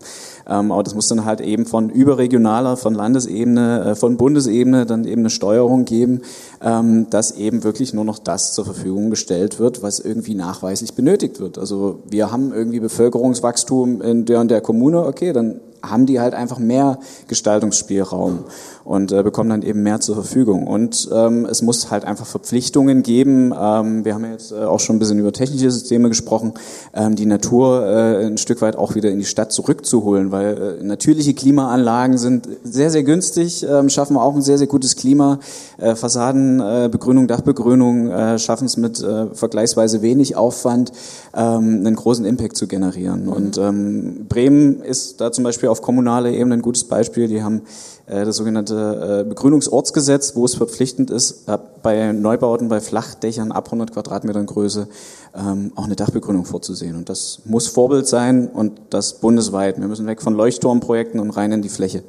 [0.50, 5.04] Ähm, aber das muss dann halt eben von überregionaler, von Landesebene, äh, von Bundesebene dann
[5.04, 6.22] eben eine Steuerung geben,
[6.60, 11.38] ähm, dass eben wirklich nur noch das zur Verfügung gestellt wird, was irgendwie nachweislich benötigt
[11.38, 11.56] wird.
[11.56, 16.34] Also wir haben irgendwie Bevölkerungswachstum in der und der Kommune, okay, dann haben die halt
[16.34, 18.44] einfach mehr Gestaltungsspielraum
[18.84, 20.66] und äh, bekommen dann eben mehr zur Verfügung.
[20.66, 23.52] Und ähm, es muss halt einfach Verpflichtungen geben.
[23.58, 26.54] Ähm, wir haben ja jetzt äh, auch schon ein bisschen über technische Systeme gesprochen,
[26.92, 30.84] ähm, die Natur äh, ein Stück weit auch wieder in die Stadt zurückzuholen, weil äh,
[30.84, 35.38] natürliche Klimaanlagen sind sehr, sehr günstig, ähm, schaffen auch ein sehr, sehr gutes Klima.
[35.78, 40.92] Äh, Fassadenbegrünung, äh, Dachbegrünung äh, schaffen es mit äh, vergleichsweise wenig Aufwand,
[41.34, 43.24] ähm, einen großen Impact zu generieren.
[43.24, 43.32] Mhm.
[43.32, 47.28] Und ähm, Bremen ist da zum Beispiel auf kommunaler Ebene ein gutes Beispiel.
[47.28, 47.62] Die haben
[48.06, 53.66] äh, das sogenannte äh, Begrünungsortsgesetz, wo es verpflichtend ist, äh, bei Neubauten, bei Flachdächern ab
[53.66, 54.88] 100 Quadratmetern Größe
[55.34, 56.96] ähm, auch eine Dachbegrünung vorzusehen.
[56.96, 59.78] Und das muss Vorbild sein und das bundesweit.
[59.78, 62.02] Wir müssen weg von Leuchtturmprojekten und rein in die Fläche.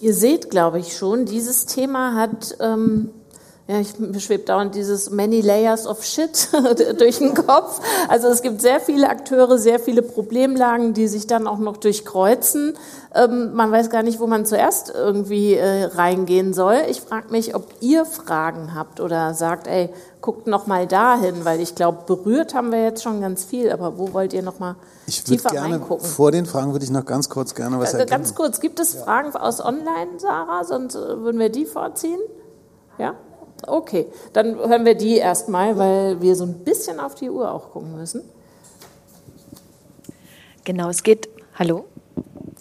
[0.00, 3.10] Ihr seht, glaube ich, schon, dieses Thema hat ähm,
[3.70, 6.48] ja, ich, mir schwebt dauernd dieses many layers of shit
[6.98, 7.82] durch den Kopf.
[8.08, 12.78] Also es gibt sehr viele Akteure, sehr viele Problemlagen, die sich dann auch noch durchkreuzen.
[13.14, 16.76] Ähm, man weiß gar nicht, wo man zuerst irgendwie äh, reingehen soll.
[16.88, 19.90] Ich frage mich, ob ihr Fragen habt oder sagt, ey,
[20.22, 23.98] guckt noch mal dahin, weil ich glaube, berührt haben wir jetzt schon ganz viel, aber
[23.98, 26.06] wo wollt ihr noch mal ich tiefer gerne, reingucken?
[26.06, 28.10] Vor den Fragen würde ich noch ganz kurz gerne was ergänzen.
[28.10, 30.64] Ganz kurz, gibt es Fragen aus Online, Sarah?
[30.64, 32.20] Sonst äh, würden wir die vorziehen.
[32.96, 33.14] Ja?
[33.66, 37.72] Okay, dann hören wir die erstmal, weil wir so ein bisschen auf die Uhr auch
[37.72, 38.22] gucken müssen.
[40.64, 41.28] Genau, es geht.
[41.58, 41.86] Hallo?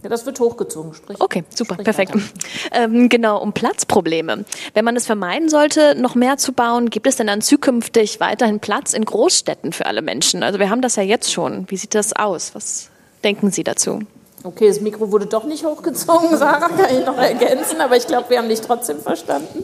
[0.04, 0.93] Ja, das wird hochgezogen.
[0.93, 2.14] Sprich, okay, super, perfekt.
[2.72, 4.43] Ähm, genau, um Platzprobleme.
[4.74, 8.60] Wenn man es vermeiden sollte, noch mehr zu bauen, gibt es denn dann zukünftig weiterhin
[8.60, 10.43] Platz in Großstädten für alle Menschen?
[10.43, 11.66] Also wir haben das ja jetzt schon.
[11.70, 12.54] Wie sieht das aus?
[12.54, 12.89] Was
[13.24, 14.02] denken Sie dazu?
[14.44, 18.30] Okay, das Mikro wurde doch nicht hochgezogen, Sarah, kann ich noch ergänzen, aber ich glaube,
[18.30, 19.64] wir haben dich trotzdem verstanden.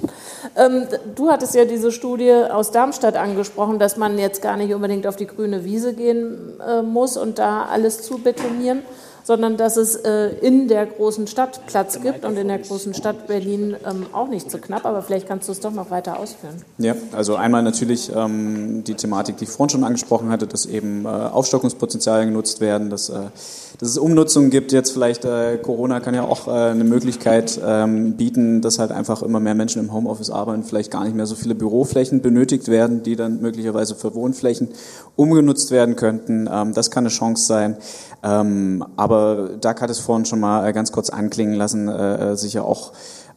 [0.56, 5.06] Ähm, du hattest ja diese Studie aus Darmstadt angesprochen, dass man jetzt gar nicht unbedingt
[5.06, 8.82] auf die grüne Wiese gehen äh, muss und da alles zu betonieren,
[9.24, 13.28] sondern dass es äh, in der großen Stadt Platz gibt und in der großen Stadt
[13.28, 16.56] Berlin ähm, auch nicht so knapp, aber vielleicht kannst du es doch noch weiter ausführen.
[16.78, 21.06] Ja, also einmal natürlich ähm, die Thematik, die ich vorhin schon angesprochen hatte, dass eben
[21.06, 23.14] äh, Aufstockungspotenziale genutzt werden, dass, äh,
[23.80, 24.72] dass es Umnutzungen gibt.
[24.72, 29.24] Jetzt vielleicht äh, Corona kann ja auch äh, eine Möglichkeit ähm, bieten, dass halt einfach
[29.24, 33.04] immer mehr Menschen im Homeoffice arbeiten, vielleicht gar nicht mehr so viele Büroflächen benötigt werden,
[33.04, 34.70] die dann möglicherweise für Wohnflächen
[35.16, 36.50] umgenutzt werden könnten.
[36.52, 37.78] Ähm, das kann eine Chance sein.
[38.24, 42.36] Ähm, aber Doug hat es vorhin schon mal äh, ganz kurz anklingen lassen, äh, äh,
[42.38, 42.94] sicher auch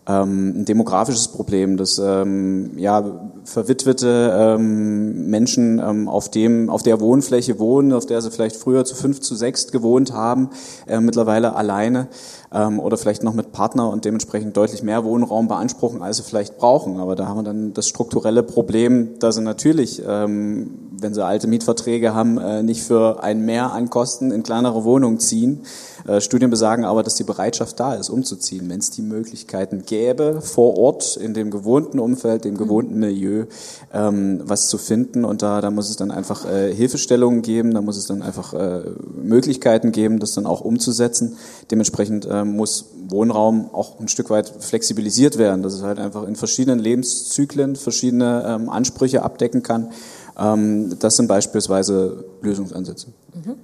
[0.08, 3.04] ähm, ein demografisches Problem, dass ähm, ja,
[3.44, 8.84] verwitwete ähm, Menschen ähm, auf, dem, auf der Wohnfläche wohnen, auf der sie vielleicht früher
[8.84, 10.50] zu fünf, zu sechs gewohnt haben,
[10.86, 12.06] äh, mittlerweile alleine
[12.52, 16.56] ähm, oder vielleicht noch mit Partner und dementsprechend deutlich mehr Wohnraum beanspruchen, als sie vielleicht
[16.56, 17.00] brauchen.
[17.00, 20.70] Aber da haben wir dann das strukturelle Problem, dass sie natürlich, ähm,
[21.00, 25.18] wenn sie alte Mietverträge haben, äh, nicht für ein Mehr an Kosten in kleinere Wohnungen
[25.20, 25.62] ziehen.
[26.06, 30.40] Äh, Studien besagen aber, dass die Bereitschaft da ist, umzuziehen, wenn es die Möglichkeiten gäbe,
[30.40, 33.46] vor Ort in dem gewohnten Umfeld, dem gewohnten Milieu,
[33.92, 35.24] ähm, was zu finden.
[35.24, 38.54] Und da, da muss es dann einfach äh, Hilfestellungen geben, da muss es dann einfach
[38.54, 38.82] äh,
[39.22, 41.36] Möglichkeiten geben, das dann auch umzusetzen.
[41.70, 46.36] Dementsprechend äh, muss Wohnraum auch ein Stück weit flexibilisiert werden, dass es halt einfach in
[46.36, 49.90] verschiedenen Lebenszyklen verschiedene ähm, Ansprüche abdecken kann.
[50.38, 53.08] Ähm, das sind beispielsweise Lösungsansätze.
[53.34, 53.54] Mhm.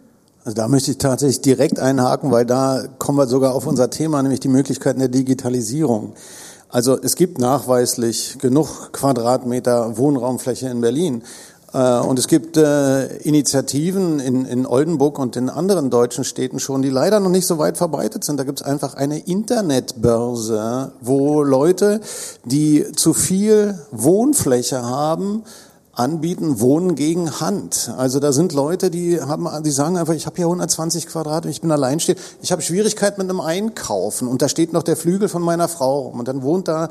[0.44, 4.22] Also da möchte ich tatsächlich direkt einhaken, weil da kommen wir sogar auf unser Thema,
[4.22, 6.14] nämlich die Möglichkeiten der Digitalisierung.
[6.68, 11.22] Also es gibt nachweislich genug Quadratmeter Wohnraumfläche in Berlin.
[11.72, 16.82] Äh, und es gibt äh, Initiativen in, in Oldenburg und in anderen deutschen Städten schon,
[16.82, 18.38] die leider noch nicht so weit verbreitet sind.
[18.38, 22.00] Da gibt es einfach eine Internetbörse, wo Leute,
[22.44, 25.44] die zu viel Wohnfläche haben,
[25.94, 27.92] anbieten, Wohnen gegen Hand.
[27.98, 31.60] Also da sind Leute, die haben, die sagen einfach, ich habe hier 120 Quadrat, ich
[31.60, 35.42] bin alleinstehend, ich habe Schwierigkeiten mit einem Einkaufen und da steht noch der Flügel von
[35.42, 36.88] meiner Frau rum und dann wohnt da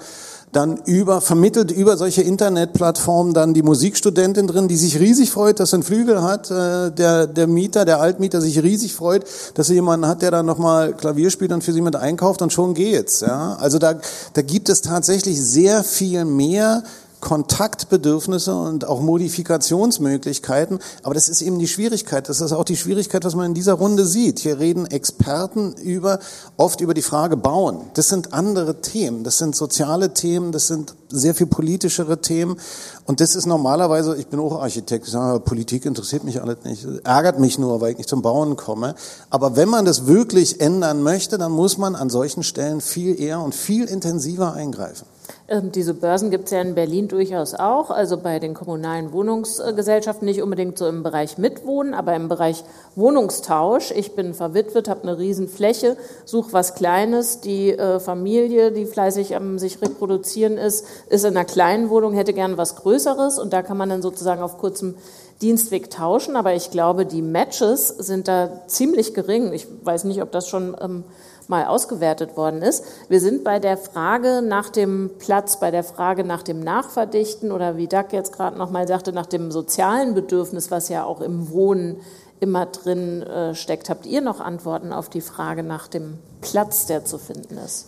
[0.52, 5.72] dann über, vermittelt über solche Internetplattformen dann die Musikstudentin drin, die sich riesig freut, dass
[5.74, 9.76] er einen Flügel hat, äh, der, der Mieter, der Altmieter sich riesig freut, dass er
[9.76, 13.22] jemanden hat, der dann nochmal Klavier spielt und für sie mit einkauft und schon geht's,
[13.22, 13.56] ja.
[13.60, 13.96] Also da,
[14.34, 16.84] da gibt es tatsächlich sehr viel mehr
[17.22, 20.80] Kontaktbedürfnisse und auch Modifikationsmöglichkeiten.
[21.04, 22.28] Aber das ist eben die Schwierigkeit.
[22.28, 24.40] Das ist auch die Schwierigkeit, was man in dieser Runde sieht.
[24.40, 26.20] Hier reden Experten über,
[26.58, 27.82] oft über die Frage Bauen.
[27.94, 29.24] Das sind andere Themen.
[29.24, 30.52] Das sind soziale Themen.
[30.52, 32.58] Das sind sehr viel politischere Themen.
[33.06, 36.86] Und das ist normalerweise, ich bin auch Architekt, ich sage, Politik interessiert mich alles nicht.
[37.04, 38.96] Ärgert mich nur, weil ich nicht zum Bauen komme.
[39.30, 43.42] Aber wenn man das wirklich ändern möchte, dann muss man an solchen Stellen viel eher
[43.42, 45.06] und viel intensiver eingreifen.
[45.48, 50.26] Ähm, diese Börsen gibt es ja in Berlin durchaus auch, also bei den kommunalen Wohnungsgesellschaften
[50.26, 52.64] nicht unbedingt so im Bereich Mitwohnen, aber im Bereich
[52.96, 53.92] Wohnungstausch.
[53.92, 57.42] Ich bin verwitwet, habe eine Riesenfläche, suche was Kleines.
[57.42, 62.34] Die äh, Familie, die fleißig am sich reproduzieren ist, ist in einer kleinen Wohnung, hätte
[62.34, 64.96] gern was Größeres und da kann man dann sozusagen auf kurzem
[65.42, 66.36] Dienstweg tauschen.
[66.36, 69.54] Aber ich glaube, die Matches sind da ziemlich gering.
[69.54, 71.04] Ich weiß nicht, ob das schon ähm,
[71.52, 72.84] mal ausgewertet worden ist.
[73.10, 77.78] Wir sind bei der Frage nach dem Platz, bei der Frage nach dem Nachverdichten oder
[77.78, 81.52] wie Doug jetzt gerade noch mal sagte, nach dem sozialen Bedürfnis, was ja auch im
[81.52, 81.98] Wohnen
[82.40, 83.90] immer drin äh, steckt.
[83.90, 87.86] Habt ihr noch Antworten auf die Frage nach dem Platz, der zu finden ist?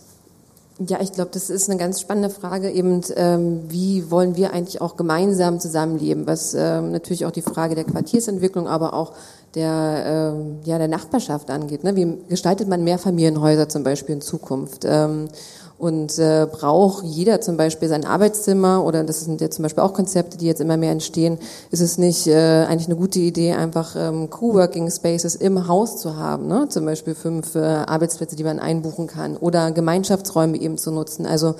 [0.78, 4.80] Ja, ich glaube, das ist eine ganz spannende Frage, eben ähm, wie wollen wir eigentlich
[4.80, 9.12] auch gemeinsam zusammenleben, was ähm, natürlich auch die Frage der Quartiersentwicklung, aber auch
[9.54, 11.84] der, ähm, ja, der Nachbarschaft angeht.
[11.84, 11.96] Ne?
[11.96, 14.84] Wie gestaltet man mehr Familienhäuser zum Beispiel in Zukunft?
[14.84, 15.28] Ähm,
[15.76, 19.92] und äh, braucht jeder zum Beispiel sein Arbeitszimmer oder das sind ja zum Beispiel auch
[19.92, 21.38] Konzepte, die jetzt immer mehr entstehen,
[21.70, 26.16] ist es nicht äh, eigentlich eine gute Idee, einfach ähm, Coworking Spaces im Haus zu
[26.16, 26.68] haben, ne?
[26.68, 31.26] zum Beispiel fünf äh, Arbeitsplätze, die man einbuchen kann oder Gemeinschaftsräume eben zu nutzen.
[31.26, 31.56] Also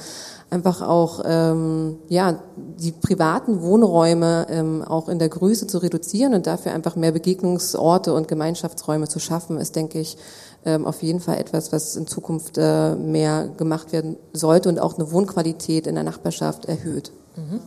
[0.50, 2.38] einfach auch ähm, ja
[2.78, 8.12] die privaten Wohnräume ähm, auch in der Größe zu reduzieren und dafür einfach mehr Begegnungsorte
[8.12, 10.16] und Gemeinschaftsräume zu schaffen, ist denke ich
[10.64, 14.96] ähm, auf jeden Fall etwas, was in Zukunft äh, mehr gemacht werden sollte und auch
[14.96, 17.12] eine Wohnqualität in der Nachbarschaft erhöht.
[17.36, 17.60] Mhm.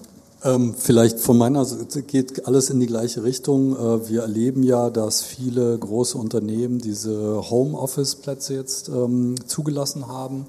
[0.44, 3.76] Ähm, vielleicht von meiner Seite geht alles in die gleiche Richtung.
[3.76, 10.46] Äh, wir erleben ja, dass viele große Unternehmen diese Homeoffice-Plätze jetzt ähm, zugelassen haben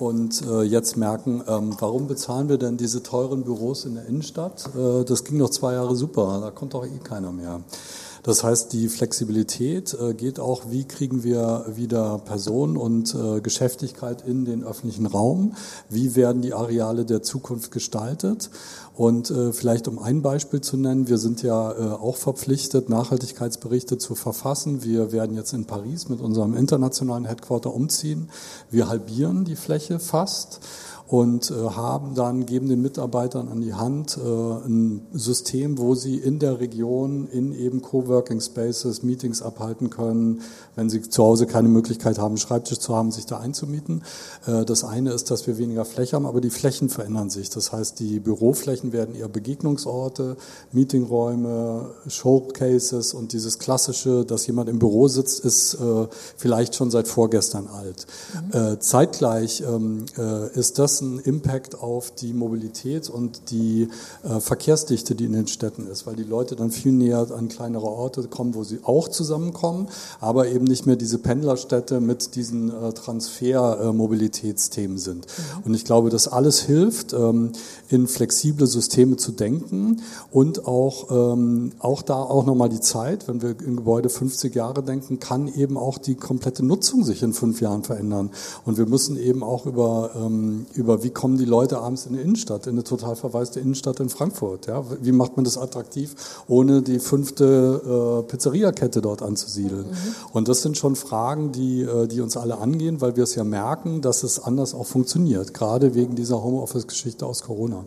[0.00, 4.70] und äh, jetzt merken, ähm, warum bezahlen wir denn diese teuren Büros in der Innenstadt?
[4.76, 7.60] Äh, das ging doch zwei Jahre super, da kommt doch eh keiner mehr.
[8.28, 14.20] Das heißt, die Flexibilität äh, geht auch, wie kriegen wir wieder Personen und äh, Geschäftigkeit
[14.20, 15.54] in den öffentlichen Raum?
[15.88, 18.50] Wie werden die Areale der Zukunft gestaltet?
[18.94, 24.14] Und äh, vielleicht um ein Beispiel zu nennen, wir sind ja auch verpflichtet, Nachhaltigkeitsberichte zu
[24.14, 24.84] verfassen.
[24.84, 28.28] Wir werden jetzt in Paris mit unserem internationalen Headquarter umziehen.
[28.70, 30.60] Wir halbieren die Fläche fast
[31.08, 36.16] und äh, haben dann, geben den Mitarbeitern an die Hand äh, ein System, wo sie
[36.16, 40.42] in der Region in eben Coworking Spaces Meetings abhalten können,
[40.76, 44.02] wenn sie zu Hause keine Möglichkeit haben, einen Schreibtisch zu haben, sich da einzumieten.
[44.46, 47.48] Äh, das eine ist, dass wir weniger Fläche haben, aber die Flächen verändern sich.
[47.48, 50.36] Das heißt, die Büroflächen werden eher Begegnungsorte,
[50.72, 56.06] Meetingräume, Showcases und dieses klassische, dass jemand im Büro sitzt, ist äh,
[56.36, 58.06] vielleicht schon seit vorgestern alt.
[58.52, 58.72] Mhm.
[58.72, 63.88] Äh, zeitgleich ähm, äh, ist das großen Impact auf die Mobilität und die
[64.24, 67.86] äh, Verkehrsdichte, die in den Städten ist, weil die Leute dann viel näher an kleinere
[67.86, 69.88] Orte kommen, wo sie auch zusammenkommen,
[70.20, 75.26] aber eben nicht mehr diese Pendlerstädte mit diesen äh, Transfer-Mobilitätsthemen äh, sind.
[75.26, 75.66] Mhm.
[75.66, 77.52] Und ich glaube, das alles hilft, ähm,
[77.88, 83.40] in flexible Systeme zu denken und auch, ähm, auch da auch nochmal die Zeit, wenn
[83.40, 87.60] wir in Gebäude 50 Jahre denken, kann eben auch die komplette Nutzung sich in fünf
[87.60, 88.30] Jahren verändern.
[88.64, 92.20] Und wir müssen eben auch über, ähm, über wie kommen die Leute abends in die
[92.20, 94.66] Innenstadt, in eine total verwaiste Innenstadt in Frankfurt.
[94.66, 94.84] Ja?
[95.00, 96.14] Wie macht man das attraktiv,
[96.48, 99.86] ohne die fünfte äh, Pizzeriakette dort anzusiedeln?
[99.86, 100.14] Mhm.
[100.32, 103.44] Und das sind schon Fragen, die, äh, die uns alle angehen, weil wir es ja
[103.44, 107.84] merken, dass es anders auch funktioniert, gerade wegen dieser Homeoffice-Geschichte aus Corona.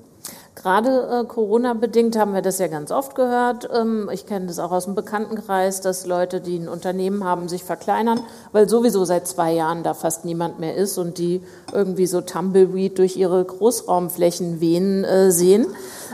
[0.61, 3.67] Gerade äh, Corona-bedingt haben wir das ja ganz oft gehört.
[3.73, 7.63] Ähm, ich kenne das auch aus dem Bekanntenkreis, dass Leute, die ein Unternehmen haben, sich
[7.63, 8.19] verkleinern,
[8.51, 11.41] weil sowieso seit zwei Jahren da fast niemand mehr ist und die
[11.73, 15.65] irgendwie so Tumbleweed durch ihre Großraumflächen wehen äh, sehen.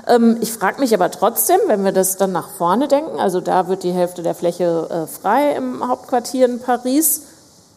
[0.08, 3.68] Ähm, ich frage mich aber trotzdem, wenn wir das dann nach vorne denken, also da
[3.68, 7.24] wird die Hälfte der Fläche äh, frei im Hauptquartier in Paris,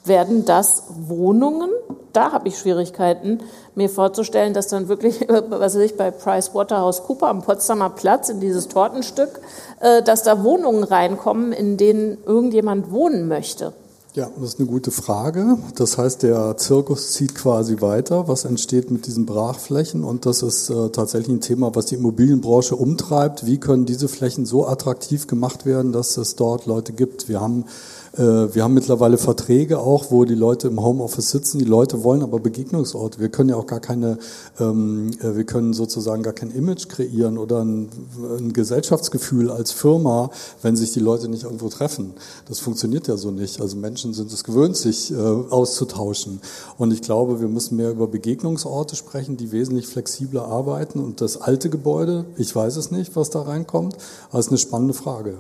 [0.05, 1.71] werden das Wohnungen?
[2.13, 3.41] Da habe ich Schwierigkeiten,
[3.75, 8.29] mir vorzustellen, dass dann wirklich, was weiß ich, bei Price Waterhouse Cooper am Potsdamer Platz
[8.29, 9.41] in dieses Tortenstück,
[9.81, 13.73] äh, dass da Wohnungen reinkommen, in denen irgendjemand wohnen möchte.
[14.15, 15.57] Ja, das ist eine gute Frage.
[15.77, 18.27] Das heißt, der Zirkus zieht quasi weiter.
[18.27, 20.03] Was entsteht mit diesen Brachflächen?
[20.03, 23.47] Und das ist äh, tatsächlich ein Thema, was die Immobilienbranche umtreibt.
[23.47, 27.29] Wie können diese Flächen so attraktiv gemacht werden, dass es dort Leute gibt?
[27.29, 27.67] Wir haben
[28.13, 31.61] wir haben mittlerweile Verträge auch, wo die Leute im Homeoffice sitzen.
[31.61, 33.21] Die Leute wollen aber Begegnungsorte.
[33.21, 34.19] Wir können ja auch gar keine,
[34.59, 37.89] ähm, äh, wir können sozusagen gar kein Image kreieren oder ein,
[38.39, 40.31] ein, Gesellschaftsgefühl als Firma,
[40.63, 42.15] wenn sich die Leute nicht irgendwo treffen.
[42.49, 43.61] Das funktioniert ja so nicht.
[43.61, 46.41] Also Menschen sind es gewöhnt, sich äh, auszutauschen.
[46.79, 50.99] Und ich glaube, wir müssen mehr über Begegnungsorte sprechen, die wesentlich flexibler arbeiten.
[50.99, 53.97] Und das alte Gebäude, ich weiß es nicht, was da reinkommt,
[54.31, 55.35] aber es ist eine spannende Frage.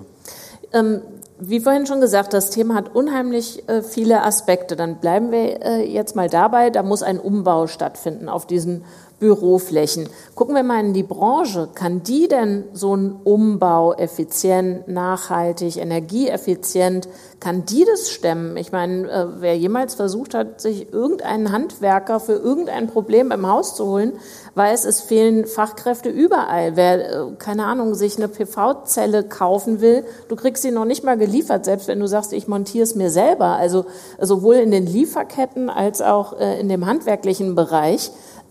[0.73, 1.01] Ähm
[1.41, 4.76] wie vorhin schon gesagt, das Thema hat unheimlich äh, viele Aspekte.
[4.76, 8.84] Dann bleiben wir äh, jetzt mal dabei, da muss ein Umbau stattfinden auf diesen
[9.21, 10.09] Büroflächen.
[10.35, 11.68] Gucken wir mal in die Branche.
[11.75, 17.09] Kann die denn so einen Umbau effizient, nachhaltig, energieeffizient,
[17.39, 18.57] kann die das stemmen?
[18.57, 23.77] Ich meine, äh, wer jemals versucht hat, sich irgendeinen Handwerker für irgendein Problem im Haus
[23.77, 24.12] zu holen,
[24.55, 26.77] weiß, es fehlen Fachkräfte überall.
[26.77, 31.16] Wer, äh, keine Ahnung, sich eine PV-Zelle kaufen will, du kriegst sie noch nicht mal
[31.16, 33.57] geliefert, selbst wenn du sagst, ich montiere es mir selber.
[33.57, 33.85] Also
[34.18, 38.11] sowohl in den Lieferketten als auch äh, in dem handwerklichen Bereich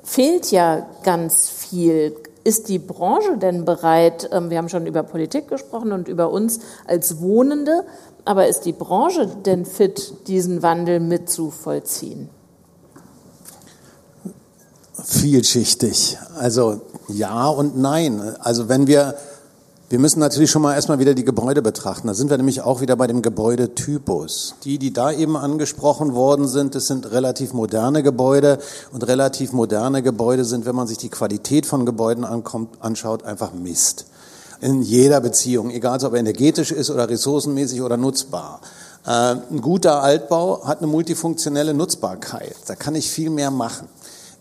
[0.10, 2.16] fehlt ja ganz viel.
[2.44, 6.62] Ist die Branche denn bereit, ähm, wir haben schon über Politik gesprochen und über uns
[6.88, 7.86] als Wohnende,
[8.26, 12.30] aber ist die Branche denn fit, diesen Wandel mitzuvollziehen?
[15.04, 16.18] Vielschichtig.
[16.38, 18.36] Also ja und nein.
[18.40, 19.16] Also wenn wir
[19.90, 22.08] wir müssen natürlich schon mal erstmal wieder die Gebäude betrachten.
[22.08, 24.54] Da sind wir nämlich auch wieder bei dem Gebäudetypus.
[24.64, 28.60] Die, die da eben angesprochen worden sind, das sind relativ moderne Gebäude
[28.92, 33.52] und relativ moderne Gebäude sind, wenn man sich die Qualität von Gebäuden ankommt, anschaut, einfach
[33.54, 34.06] Mist.
[34.62, 38.62] In jeder Beziehung, egal ob er energetisch ist oder ressourcenmäßig oder nutzbar.
[39.08, 42.56] Äh, ein guter Altbau hat eine multifunktionelle Nutzbarkeit.
[42.68, 43.88] Da kann ich viel mehr machen.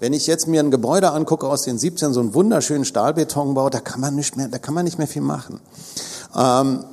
[0.01, 3.81] Wenn ich jetzt mir ein Gebäude angucke aus den 17, so einen wunderschönen Stahlbetonbau, da
[3.81, 5.61] kann man nicht mehr, da kann man nicht mehr viel machen.
[6.37, 6.85] Ähm,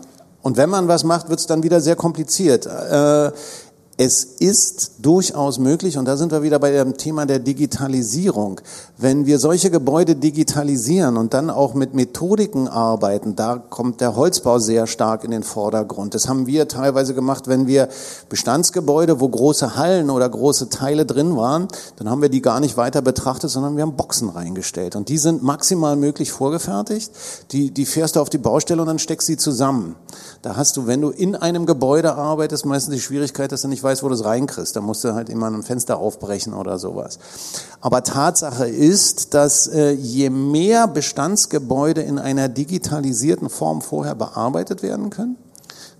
[0.41, 2.65] und wenn man was macht, wird es dann wieder sehr kompliziert.
[2.65, 3.31] Äh,
[3.97, 8.59] es ist durchaus möglich, und da sind wir wieder bei dem Thema der Digitalisierung,
[8.97, 14.59] wenn wir solche Gebäude digitalisieren und dann auch mit Methodiken arbeiten, da kommt der Holzbau
[14.59, 16.13] sehr stark in den Vordergrund.
[16.13, 17.87] Das haben wir teilweise gemacht, wenn wir
[18.27, 22.75] Bestandsgebäude, wo große Hallen oder große Teile drin waren, dann haben wir die gar nicht
[22.75, 24.97] weiter betrachtet, sondern wir haben Boxen reingestellt.
[24.97, 27.11] Und die sind maximal möglich vorgefertigt.
[27.51, 29.95] Die, die fährst du auf die Baustelle und dann steckst sie zusammen.
[30.41, 33.84] Da hast du, wenn du in einem Gebäude arbeitest, meistens die Schwierigkeit, dass du nicht
[33.85, 34.75] weißt, wo du es reinkriegst.
[34.75, 37.19] Da musst du halt immer ein Fenster aufbrechen oder sowas.
[37.79, 45.09] Aber Tatsache ist, dass äh, je mehr Bestandsgebäude in einer digitalisierten Form vorher bearbeitet werden
[45.09, 45.37] können,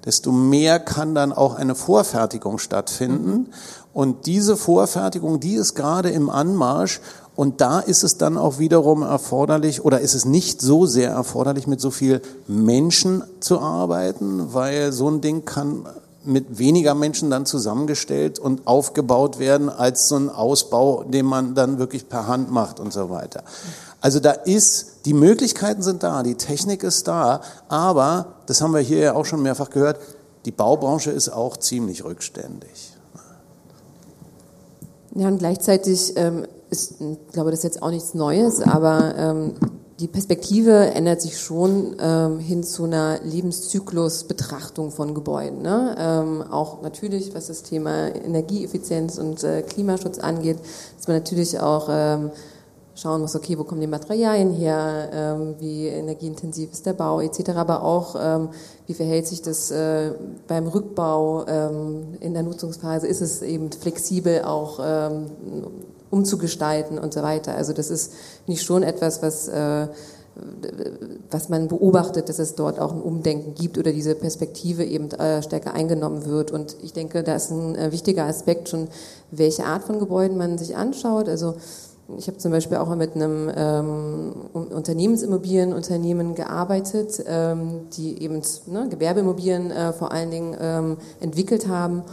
[0.03, 3.47] desto mehr kann dann auch eine Vorfertigung stattfinden.
[3.93, 6.99] Und diese Vorfertigung, die ist gerade im Anmarsch.
[7.35, 11.67] Und da ist es dann auch wiederum erforderlich oder ist es nicht so sehr erforderlich,
[11.67, 15.85] mit so viel Menschen zu arbeiten, weil so ein Ding kann
[16.25, 21.79] mit weniger Menschen dann zusammengestellt und aufgebaut werden als so ein Ausbau, den man dann
[21.79, 23.43] wirklich per Hand macht und so weiter.
[24.01, 28.81] Also da ist, die Möglichkeiten sind da, die Technik ist da, aber, das haben wir
[28.81, 29.99] hier ja auch schon mehrfach gehört,
[30.45, 32.93] die Baubranche ist auch ziemlich rückständig.
[35.15, 39.53] Ja, und gleichzeitig ähm, ist, ich glaube, das ist jetzt auch nichts Neues, aber ähm,
[39.99, 45.61] die Perspektive ändert sich schon ähm, hin zu einer Lebenszyklusbetrachtung von Gebäuden.
[45.61, 45.95] Ne?
[45.97, 50.57] Ähm, auch natürlich, was das Thema Energieeffizienz und äh, Klimaschutz angeht,
[50.97, 52.31] dass man natürlich auch ähm,
[52.93, 57.51] schauen muss, okay, wo kommen die Materialien her, ähm, wie energieintensiv ist der Bau etc.,
[57.51, 58.49] aber auch, ähm,
[58.87, 60.11] wie verhält sich das äh,
[60.47, 65.27] beim Rückbau ähm, in der Nutzungsphase, ist es eben flexibel auch ähm,
[66.15, 67.55] umzugestalten und so weiter.
[67.55, 68.13] Also das ist
[68.47, 69.87] nicht schon etwas, was äh,
[71.31, 75.41] was man beobachtet, dass es dort auch ein Umdenken gibt oder diese Perspektive eben äh,
[75.41, 76.51] stärker eingenommen wird.
[76.51, 78.89] Und ich denke, da ist ein äh, wichtiger Aspekt schon,
[79.31, 81.29] welche Art von Gebäuden man sich anschaut.
[81.29, 81.55] Also
[82.17, 89.71] ich habe zum Beispiel auch mit einem ähm, Unternehmensimmobilienunternehmen gearbeitet, ähm, die eben ne, Gewerbeimmobilien
[89.71, 92.03] äh, vor allen Dingen ähm, entwickelt haben.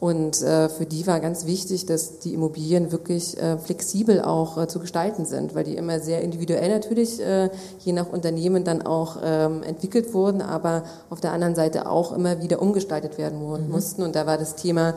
[0.00, 4.66] Und äh, für die war ganz wichtig, dass die Immobilien wirklich äh, flexibel auch äh,
[4.66, 9.18] zu gestalten sind, weil die immer sehr individuell natürlich äh, je nach Unternehmen dann auch
[9.22, 13.70] ähm, entwickelt wurden, aber auf der anderen Seite auch immer wieder umgestaltet werden mhm.
[13.70, 14.02] mussten.
[14.02, 14.94] Und da war das Thema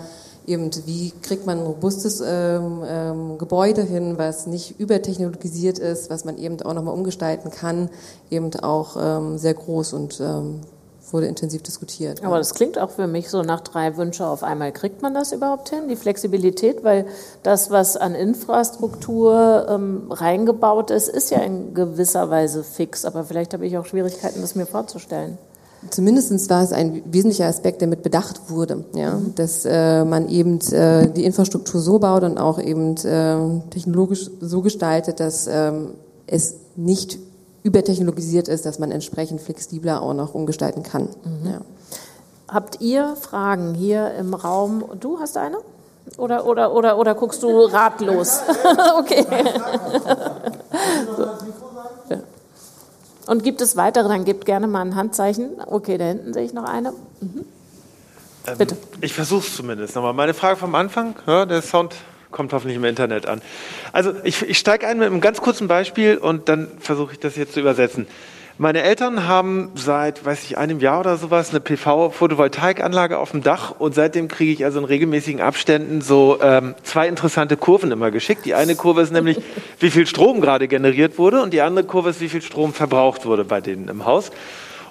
[0.48, 6.24] eben, wie kriegt man ein robustes ähm, ähm, Gebäude hin, was nicht übertechnologisiert ist, was
[6.24, 7.90] man eben auch nochmal umgestalten kann,
[8.30, 10.62] eben auch ähm, sehr groß und ähm,
[11.14, 12.24] wurde intensiv diskutiert.
[12.24, 14.72] Aber das klingt auch für mich so nach drei Wünsche auf einmal.
[14.72, 16.84] Kriegt man das überhaupt hin, die Flexibilität?
[16.84, 17.06] Weil
[17.44, 23.06] das, was an Infrastruktur ähm, reingebaut ist, ist ja in gewisser Weise fix.
[23.06, 25.38] Aber vielleicht habe ich auch Schwierigkeiten, das mir vorzustellen.
[25.90, 29.36] Zumindest war es ein wesentlicher Aspekt, der mit bedacht wurde, ja, mhm.
[29.36, 34.62] dass äh, man eben äh, die Infrastruktur so baut und auch eben äh, technologisch so
[34.62, 35.92] gestaltet, dass ähm,
[36.26, 37.20] es nicht
[37.64, 41.10] übertechnologisiert ist, dass man entsprechend flexibler auch noch umgestalten kann.
[41.24, 41.50] Mhm.
[41.50, 41.62] Ja.
[42.48, 44.84] Habt ihr Fragen hier im Raum?
[45.00, 45.58] Du hast eine?
[46.18, 48.42] Oder, oder, oder, oder guckst du ratlos?
[49.00, 49.26] okay.
[51.18, 51.28] so.
[53.26, 54.10] Und gibt es weitere?
[54.10, 55.52] Dann gebt gerne mal ein Handzeichen.
[55.66, 56.92] Okay, da hinten sehe ich noch eine.
[57.22, 57.46] Mhm.
[58.46, 58.78] Ähm, Bitte.
[59.00, 60.14] Ich versuche es zumindest nochmal.
[60.14, 61.96] Meine Frage vom Anfang, ja, der Sound
[62.34, 63.42] kommt hoffentlich im Internet an.
[63.94, 67.38] Also ich, ich steige ein mit einem ganz kurzen Beispiel und dann versuche ich das
[67.38, 68.08] jetzt zu übersetzen.
[68.60, 73.74] Meine Eltern haben seit, weiß ich, einem Jahr oder sowas eine PV-Photovoltaikanlage auf dem Dach
[73.80, 78.46] und seitdem kriege ich also in regelmäßigen Abständen so ähm, zwei interessante Kurven immer geschickt.
[78.46, 79.42] Die eine Kurve ist nämlich,
[79.80, 83.26] wie viel Strom gerade generiert wurde und die andere Kurve ist, wie viel Strom verbraucht
[83.26, 84.30] wurde bei denen im Haus.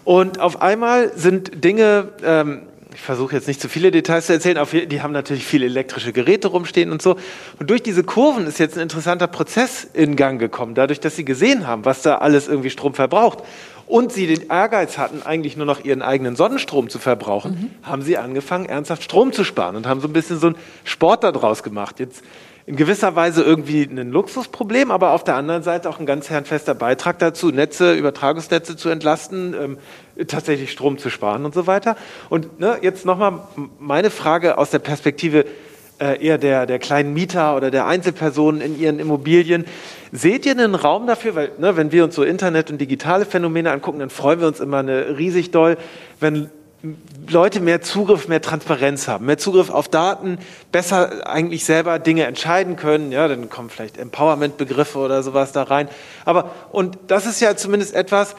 [0.02, 2.62] Und auf einmal sind Dinge ähm,
[2.94, 6.12] ich versuche jetzt nicht zu viele Details zu erzählen, aber die haben natürlich viele elektrische
[6.12, 7.16] Geräte rumstehen und so.
[7.58, 11.24] Und durch diese Kurven ist jetzt ein interessanter Prozess in Gang gekommen, dadurch, dass sie
[11.24, 13.38] gesehen haben, was da alles irgendwie Strom verbraucht.
[13.86, 17.86] Und sie den Ehrgeiz hatten, eigentlich nur noch ihren eigenen Sonnenstrom zu verbrauchen, mhm.
[17.86, 21.24] haben sie angefangen, ernsthaft Strom zu sparen und haben so ein bisschen so einen Sport
[21.24, 22.00] daraus gemacht.
[22.00, 22.22] Jetzt
[22.66, 26.74] in gewisser Weise irgendwie ein Luxusproblem, aber auf der anderen Seite auch ein ganz handfester
[26.74, 29.78] Beitrag dazu, Netze, Übertragungsnetze zu entlasten, ähm,
[30.28, 31.96] tatsächlich Strom zu sparen und so weiter.
[32.28, 33.40] Und ne, jetzt nochmal
[33.78, 35.44] meine Frage aus der Perspektive
[35.98, 39.64] äh, eher der, der kleinen Mieter oder der Einzelpersonen in ihren Immobilien.
[40.12, 41.34] Seht ihr einen Raum dafür?
[41.34, 44.60] Weil, ne, wenn wir uns so Internet und digitale Phänomene angucken, dann freuen wir uns
[44.60, 45.76] immer eine riesig doll,
[46.20, 46.50] wenn
[47.28, 50.38] Leute mehr Zugriff, mehr Transparenz haben, mehr Zugriff auf Daten,
[50.72, 53.12] besser eigentlich selber Dinge entscheiden können.
[53.12, 55.88] Ja, dann kommen vielleicht Empowerment-Begriffe oder sowas da rein.
[56.24, 58.34] Aber, und das ist ja zumindest etwas,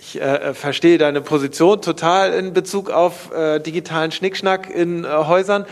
[0.00, 5.64] ich äh, verstehe deine Position total in Bezug auf äh, digitalen Schnickschnack in äh, Häusern.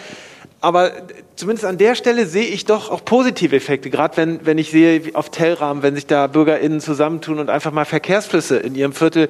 [0.61, 0.93] Aber
[1.35, 5.03] zumindest an der Stelle sehe ich doch auch positive Effekte, gerade wenn, wenn ich sehe
[5.15, 9.29] auf Tellrahmen, wenn sich da BürgerInnen zusammentun und einfach mal Verkehrsflüsse in ihrem Viertel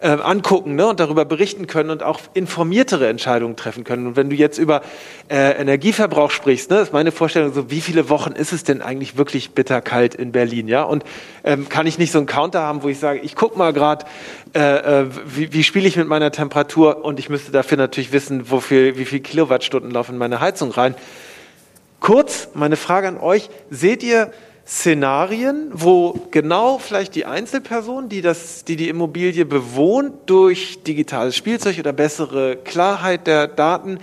[0.00, 4.06] äh, angucken ne, und darüber berichten können und auch informiertere Entscheidungen treffen können.
[4.06, 4.82] Und wenn du jetzt über
[5.28, 9.16] äh, Energieverbrauch sprichst, ne, ist meine Vorstellung so, wie viele Wochen ist es denn eigentlich
[9.16, 10.68] wirklich bitterkalt in Berlin?
[10.68, 11.04] Ja, und
[11.44, 14.04] ähm, kann ich nicht so einen Counter haben, wo ich sage, ich guck mal gerade,
[14.54, 18.50] äh, äh, wie, wie spiele ich mit meiner Temperatur und ich müsste dafür natürlich wissen,
[18.50, 20.94] wofür, wie viel Kilowattstunden laufen in meine Heizung rein.
[22.00, 24.30] Kurz, meine Frage an euch, seht ihr
[24.66, 31.78] Szenarien, wo genau vielleicht die Einzelperson, die, das, die die Immobilie bewohnt, durch digitales Spielzeug
[31.78, 34.00] oder bessere Klarheit der Daten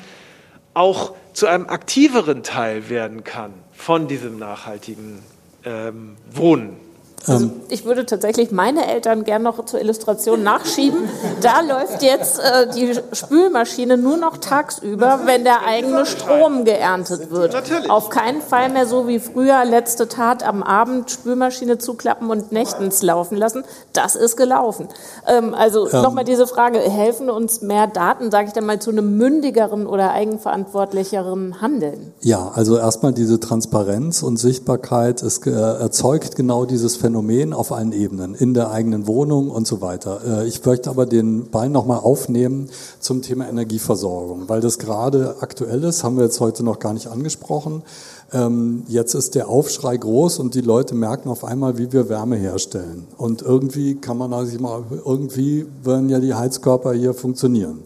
[0.73, 5.19] auch zu einem aktiveren Teil werden kann von diesem nachhaltigen
[5.65, 6.77] ähm, Wohnen.
[7.25, 11.07] Also ich würde tatsächlich meine Eltern gern noch zur Illustration nachschieben.
[11.41, 17.53] Da läuft jetzt äh, die Spülmaschine nur noch tagsüber, wenn der eigene Strom geerntet wird.
[17.53, 17.89] Natürlich.
[17.89, 23.01] Auf keinen Fall mehr so wie früher, letzte Tat am Abend, Spülmaschine zuklappen und nächtens
[23.01, 23.63] laufen lassen.
[23.93, 24.89] Das ist gelaufen.
[25.27, 26.01] Ähm, also ähm.
[26.01, 30.11] nochmal diese Frage, helfen uns mehr Daten, sage ich dann mal, zu einem mündigeren oder
[30.11, 32.13] eigenverantwortlicheren Handeln?
[32.21, 37.71] Ja, also erstmal diese Transparenz und Sichtbarkeit, es äh, erzeugt genau dieses Phänomen Phänomen auf
[37.71, 40.21] allen Ebenen, in der eigenen Wohnung und so weiter.
[40.25, 45.83] Äh, ich möchte aber den Ball nochmal aufnehmen zum Thema Energieversorgung, weil das gerade aktuell
[45.83, 47.83] ist, haben wir jetzt heute noch gar nicht angesprochen.
[48.31, 52.35] Ähm, jetzt ist der Aufschrei groß und die Leute merken auf einmal, wie wir Wärme
[52.35, 53.05] herstellen.
[53.15, 57.81] Und irgendwie kann man sich mal, irgendwie werden ja die Heizkörper hier funktionieren.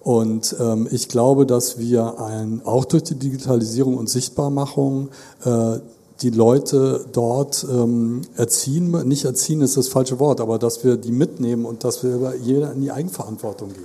[0.00, 5.08] Und ähm, ich glaube, dass wir ein, auch durch die Digitalisierung und Sichtbarmachung
[5.44, 5.78] äh,
[6.22, 11.12] die Leute dort ähm, erziehen, nicht erziehen ist das falsche Wort, aber dass wir die
[11.12, 13.84] mitnehmen und dass wir jeder in die Eigenverantwortung geht.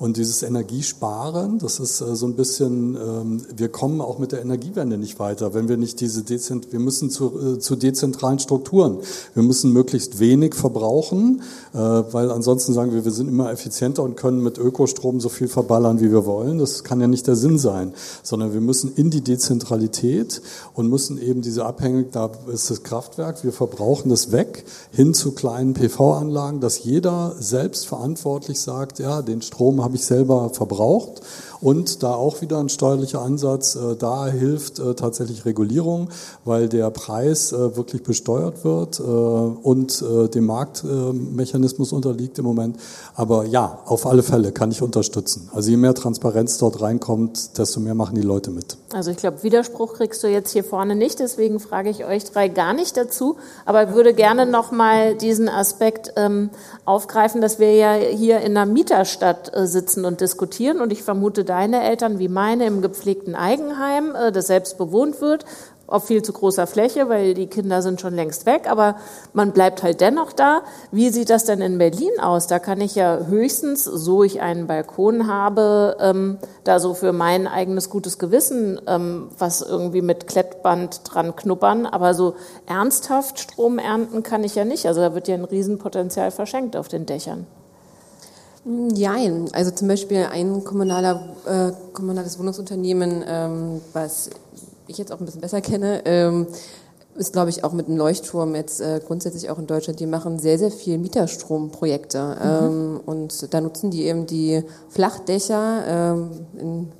[0.00, 4.40] Und dieses Energiesparen, das ist äh, so ein bisschen, ähm, wir kommen auch mit der
[4.40, 8.96] Energiewende nicht weiter, wenn wir nicht diese Dezent, wir müssen zu, äh, zu dezentralen Strukturen.
[9.34, 11.42] Wir müssen möglichst wenig verbrauchen,
[11.74, 15.48] äh, weil ansonsten sagen wir, wir sind immer effizienter und können mit Ökostrom so viel
[15.48, 16.58] verballern, wie wir wollen.
[16.58, 17.92] Das kann ja nicht der Sinn sein,
[18.22, 20.40] sondern wir müssen in die Dezentralität
[20.72, 25.32] und müssen eben diese Abhängig, da ist das Kraftwerk, wir verbrauchen das weg, hin zu
[25.32, 31.20] kleinen PV-Anlagen, dass jeder selbst verantwortlich sagt, ja, den Strom habe ich selber verbraucht
[31.60, 36.08] und da auch wieder ein steuerlicher Ansatz, äh, da hilft äh, tatsächlich Regulierung,
[36.44, 40.04] weil der Preis äh, wirklich besteuert wird und
[40.34, 42.76] dem Marktmechanismus unterliegt im Moment.
[43.14, 45.48] Aber ja, auf alle Fälle kann ich unterstützen.
[45.52, 48.76] Also je mehr Transparenz dort reinkommt, desto mehr machen die Leute mit.
[48.92, 52.48] Also ich glaube, Widerspruch kriegst du jetzt hier vorne nicht, deswegen frage ich euch drei
[52.48, 56.50] gar nicht dazu, aber würde gerne nochmal diesen Aspekt ähm,
[56.84, 61.44] aufgreifen, dass wir ja hier in einer Mieterstadt äh, sitzen und diskutieren und ich vermute,
[61.50, 65.44] deine Eltern wie meine im gepflegten Eigenheim, äh, das selbst bewohnt wird,
[65.88, 68.94] auf viel zu großer Fläche, weil die Kinder sind schon längst weg, aber
[69.32, 70.62] man bleibt halt dennoch da.
[70.92, 72.46] Wie sieht das denn in Berlin aus?
[72.46, 77.48] Da kann ich ja höchstens, so ich einen Balkon habe, ähm, da so für mein
[77.48, 82.36] eigenes gutes Gewissen ähm, was irgendwie mit Klettband dran knuppern, aber so
[82.66, 84.86] ernsthaft Strom ernten kann ich ja nicht.
[84.86, 87.48] Also da wird ja ein Riesenpotenzial verschenkt auf den Dächern.
[88.64, 94.28] Nein, also zum Beispiel ein kommunaler, äh, kommunales Wohnungsunternehmen, ähm, was
[94.86, 96.46] ich jetzt auch ein bisschen besser kenne, ähm,
[97.16, 99.98] ist, glaube ich, auch mit einem Leuchtturm jetzt äh, grundsätzlich auch in Deutschland.
[99.98, 102.18] Die machen sehr, sehr viel Mieterstromprojekte.
[102.22, 102.66] Mhm.
[102.66, 106.92] Ähm, und da nutzen die eben die Flachdächer ähm, in,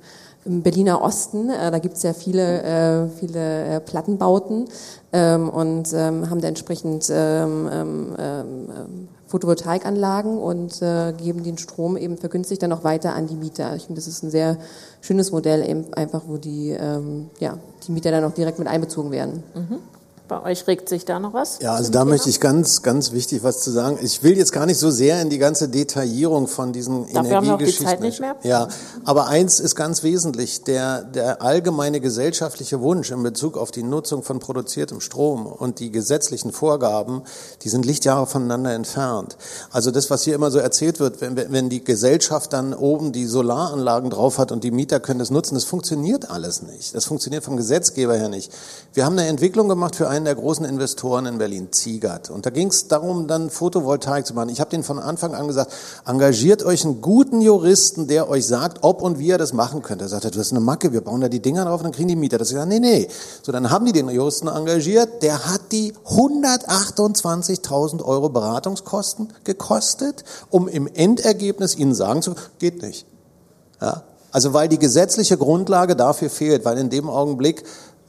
[0.45, 1.49] im Berliner Osten.
[1.49, 4.65] Äh, da gibt es ja viele, äh, viele äh, Plattenbauten
[5.13, 11.95] ähm, und ähm, haben da entsprechend ähm, ähm, ähm Photovoltaikanlagen und äh, geben den Strom
[11.95, 13.75] eben vergünstigt dann auch weiter an die Mieter.
[13.77, 14.57] Ich finde, das ist ein sehr
[14.99, 17.57] schönes Modell, eben einfach, wo die, ähm, ja,
[17.87, 19.43] die Mieter dann auch direkt mit einbezogen werden.
[19.55, 19.77] Mhm.
[20.31, 21.59] Bei euch regt sich da noch was?
[21.59, 22.11] Ja, also da Thema?
[22.11, 23.99] möchte ich ganz, ganz wichtig was zu sagen.
[24.01, 27.35] Ich will jetzt gar nicht so sehr in die ganze Detaillierung von diesen Dafür Energiegeschichten.
[27.35, 28.37] Haben wir auch die Zeit nicht mehr.
[28.43, 28.69] Ja,
[29.03, 34.23] aber eins ist ganz wesentlich: der der allgemeine gesellschaftliche Wunsch in Bezug auf die Nutzung
[34.23, 37.23] von produziertem Strom und die gesetzlichen Vorgaben,
[37.63, 39.35] die sind Lichtjahre voneinander entfernt.
[39.69, 43.25] Also das, was hier immer so erzählt wird, wenn, wenn die Gesellschaft dann oben die
[43.25, 46.95] Solaranlagen drauf hat und die Mieter können das nutzen, das funktioniert alles nicht.
[46.95, 48.49] Das funktioniert vom Gesetzgeber her nicht.
[48.93, 52.29] Wir haben eine Entwicklung gemacht für einen einen der großen Investoren in Berlin, Ziegert.
[52.29, 54.49] Und da ging es darum, dann Photovoltaik zu machen.
[54.49, 55.73] Ich habe denen von Anfang an gesagt,
[56.05, 60.01] engagiert euch einen guten Juristen, der euch sagt, ob und wie ihr das machen könnt.
[60.01, 62.07] Er sagte, du hast eine Macke, wir bauen da die Dinger drauf und dann kriegen
[62.07, 62.37] die Mieter.
[62.37, 63.07] Das ich gesagt, nee, nee.
[63.41, 65.23] So, dann haben die den Juristen engagiert.
[65.23, 73.05] Der hat die 128.000 Euro Beratungskosten gekostet, um im Endergebnis ihnen sagen zu, geht nicht.
[73.81, 77.63] Ja, also weil die gesetzliche Grundlage dafür fehlt, weil in dem Augenblick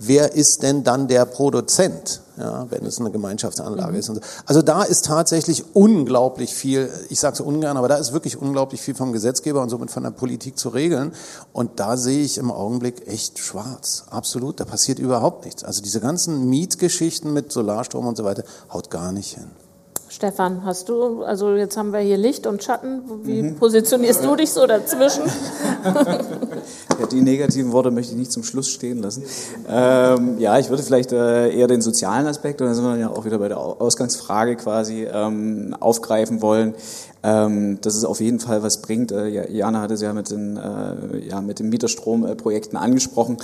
[0.07, 3.99] wer ist denn dann der Produzent, ja, wenn es eine Gemeinschaftsanlage mhm.
[3.99, 4.07] ist.
[4.07, 4.21] So.
[4.47, 8.81] Also da ist tatsächlich unglaublich viel, ich sage so ungern, aber da ist wirklich unglaublich
[8.81, 11.13] viel vom Gesetzgeber und somit von der Politik zu regeln.
[11.53, 14.05] Und da sehe ich im Augenblick echt schwarz.
[14.11, 15.65] Absolut, da passiert überhaupt nichts.
[15.65, 19.51] Also diese ganzen Mietgeschichten mit Solarstrom und so weiter haut gar nicht hin.
[20.13, 23.57] Stefan, hast du, also jetzt haben wir hier Licht und Schatten, wie mhm.
[23.57, 25.23] positionierst du dich so dazwischen?
[27.01, 29.23] ja, die negativen Worte möchte ich nicht zum Schluss stehen lassen.
[29.67, 33.09] Ähm, ja, ich würde vielleicht äh, eher den sozialen Aspekt, und da sind wir ja
[33.09, 36.75] auch wieder bei der Ausgangsfrage quasi, ähm, aufgreifen wollen.
[37.25, 39.13] Ähm, dass es auf jeden Fall was bringt.
[39.13, 43.37] Äh, Jana hatte es ja mit den, äh, ja, mit den Mieterstromprojekten angesprochen,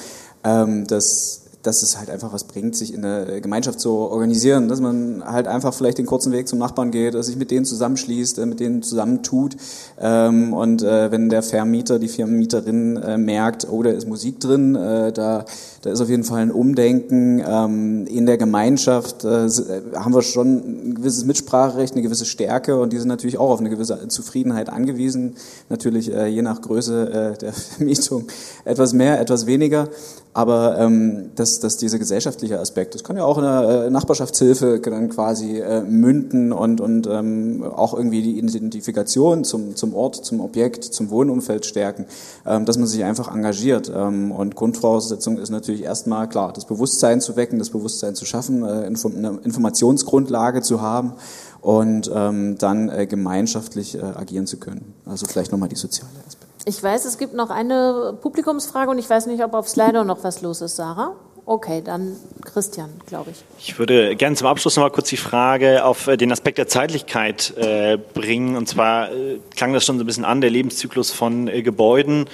[0.43, 4.81] ähm, dass dass es halt einfach was bringt, sich in der Gemeinschaft zu organisieren, dass
[4.81, 8.39] man halt einfach vielleicht den kurzen Weg zum Nachbarn geht, dass sich mit denen zusammenschließt,
[8.39, 9.57] äh, mit denen zusammentut
[10.01, 14.75] ähm, und äh, wenn der Vermieter, die Vermieterin äh, merkt, oh, da ist Musik drin,
[14.75, 20.91] da, da ist auf jeden Fall ein Umdenken ähm, in der Gemeinschaft, haben wir schon
[20.91, 24.69] ein gewisses Mitspracherecht, eine gewisse Stärke und die sind natürlich auch auf eine gewisse Zufriedenheit
[24.69, 25.37] angewiesen,
[25.69, 28.27] natürlich je nach Größe der Vermietung
[28.65, 29.89] etwas mehr, etwas weniger,
[30.35, 34.81] aber ähm, dass, dass dieser gesellschaftliche Aspekt, das kann ja auch in der äh, Nachbarschaftshilfe
[34.81, 40.41] dann quasi äh, münden und, und ähm, auch irgendwie die Identifikation zum, zum Ort, zum
[40.41, 42.07] Objekt, zum Wohnumfeld stärken,
[42.47, 43.91] ähm, dass man sich einfach engagiert.
[43.95, 48.63] Ähm, und Grundvoraussetzung ist natürlich erstmal klar, das Bewusstsein zu wecken, das Bewusstsein zu schaffen,
[48.63, 51.15] äh, eine Informationsgrundlage zu haben
[51.61, 54.95] und ähm, dann äh, gemeinschaftlich äh, agieren zu können.
[55.07, 56.48] Also vielleicht nochmal die soziale Aspekt.
[56.65, 60.23] Ich weiß, es gibt noch eine Publikumsfrage und ich weiß nicht, ob auf Slido noch
[60.25, 61.15] was los ist, Sarah.
[61.51, 63.39] Okay, dann Christian, glaube ich.
[63.59, 66.69] Ich würde gerne zum Abschluss noch mal kurz die Frage auf äh, den Aspekt der
[66.69, 68.55] Zeitlichkeit äh, bringen.
[68.55, 72.27] Und zwar äh, klang das schon so ein bisschen an, der Lebenszyklus von äh, Gebäuden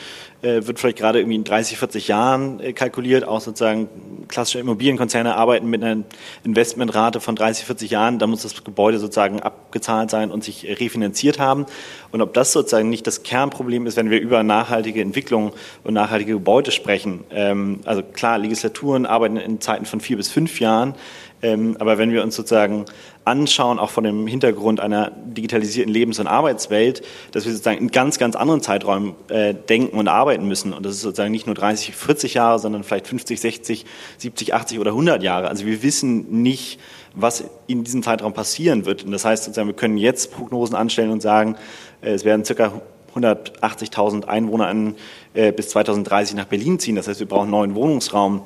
[0.44, 3.26] wird vielleicht gerade irgendwie in 30, 40 Jahren äh, kalkuliert.
[3.26, 3.88] Auch sozusagen
[4.28, 6.04] klassische Immobilienkonzerne arbeiten mit einer
[6.44, 8.18] Investmentrate von 30, 40 Jahren.
[8.18, 11.66] Da muss das Gebäude sozusagen abgezahlt sein und sich refinanziert haben.
[12.12, 16.34] Und ob das sozusagen nicht das Kernproblem ist, wenn wir über nachhaltige Entwicklung und nachhaltige
[16.34, 17.24] Gebäude sprechen.
[17.30, 20.94] Ähm, also klar, Legislaturen arbeiten in Zeiten von vier bis fünf Jahren.
[21.42, 22.86] Ähm, aber wenn wir uns sozusagen
[23.24, 27.02] anschauen, auch von dem Hintergrund einer digitalisierten Lebens- und Arbeitswelt,
[27.32, 30.72] dass wir sozusagen in ganz, ganz anderen Zeiträumen äh, denken und arbeiten müssen.
[30.72, 33.86] Und das ist sozusagen nicht nur 30, 40 Jahre, sondern vielleicht 50, 60,
[34.18, 35.48] 70, 80 oder 100 Jahre.
[35.48, 36.78] Also wir wissen nicht,
[37.14, 39.04] was in diesem Zeitraum passieren wird.
[39.04, 41.56] Und das heißt sozusagen, wir können jetzt Prognosen anstellen und sagen,
[42.02, 42.80] äh, es werden circa
[43.14, 44.96] 180.000 Einwohner an,
[45.34, 46.96] äh, bis 2030 nach Berlin ziehen.
[46.96, 48.42] Das heißt, wir brauchen neuen Wohnungsraum.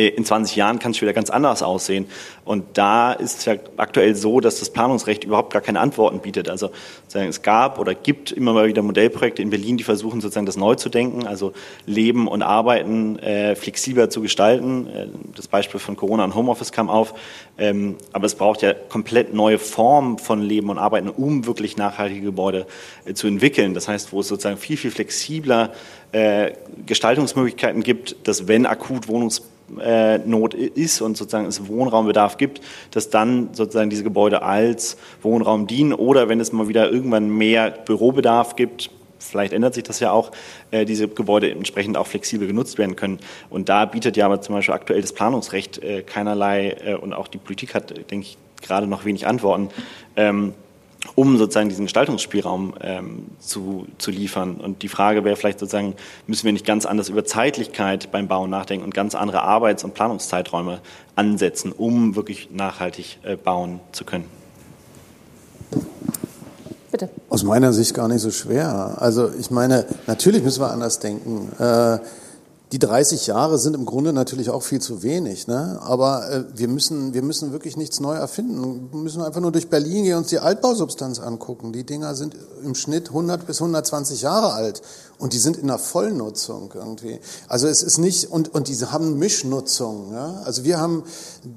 [0.00, 2.06] Äh, in 20 Jahren kann es wieder ganz anders aussehen.
[2.44, 6.48] Und da ist es ja aktuell so, dass das Planungsrecht überhaupt gar keine Antworten bietet.
[6.48, 6.70] Also
[7.12, 10.74] es gab oder gibt immer mal wieder Modellprojekte in Berlin, die versuchen sozusagen das neu
[10.74, 11.52] zu denken, also
[11.86, 14.86] Leben und Arbeiten äh, flexibler zu gestalten.
[14.88, 17.14] Äh, das Beispiel von Corona und Homeoffice kam auf.
[17.58, 22.22] Ähm, aber es braucht ja komplett neue Formen von Leben und Arbeiten, um wirklich nachhaltige
[22.22, 22.66] Gebäude
[23.04, 23.74] äh, zu entwickeln.
[23.74, 25.72] Das heißt, wo es sozusagen viel, viel flexibler
[26.12, 26.52] äh,
[26.86, 29.42] Gestaltungsmöglichkeiten gibt, dass wenn akut Wohnungs
[29.78, 32.60] äh, Not ist und sozusagen es Wohnraumbedarf gibt,
[32.90, 37.70] dass dann sozusagen diese Gebäude als Wohnraum dienen oder wenn es mal wieder irgendwann mehr
[37.70, 40.32] Bürobedarf gibt, vielleicht ändert sich das ja auch,
[40.70, 43.18] äh, diese Gebäude entsprechend auch flexibel genutzt werden können.
[43.48, 47.28] Und da bietet ja aber zum Beispiel aktuell das Planungsrecht äh, keinerlei äh, und auch
[47.28, 49.68] die Politik hat, denke ich, gerade noch wenig Antworten.
[50.16, 50.54] Ähm,
[51.14, 54.56] um sozusagen diesen Gestaltungsspielraum ähm, zu, zu liefern.
[54.56, 55.94] Und die Frage wäre vielleicht sozusagen,
[56.26, 59.94] müssen wir nicht ganz anders über Zeitlichkeit beim Bauen nachdenken und ganz andere Arbeits- und
[59.94, 60.80] Planungszeiträume
[61.16, 64.24] ansetzen, um wirklich nachhaltig äh, bauen zu können?
[66.90, 67.08] Bitte.
[67.28, 68.96] Aus meiner Sicht gar nicht so schwer.
[68.98, 71.52] Also ich meine, natürlich müssen wir anders denken.
[71.58, 71.98] Äh,
[72.72, 75.80] die 30 Jahre sind im Grunde natürlich auch viel zu wenig, ne?
[75.82, 78.88] aber äh, wir, müssen, wir müssen wirklich nichts neu erfinden.
[78.92, 81.72] Wir müssen einfach nur durch Berlin gehen und uns die Altbausubstanz angucken.
[81.72, 84.82] Die Dinger sind im Schnitt 100 bis 120 Jahre alt
[85.20, 87.20] und die sind in der Vollnutzung irgendwie.
[87.46, 90.12] Also es ist nicht, und, und diese haben Mischnutzung.
[90.12, 90.40] Ja?
[90.44, 91.04] Also wir haben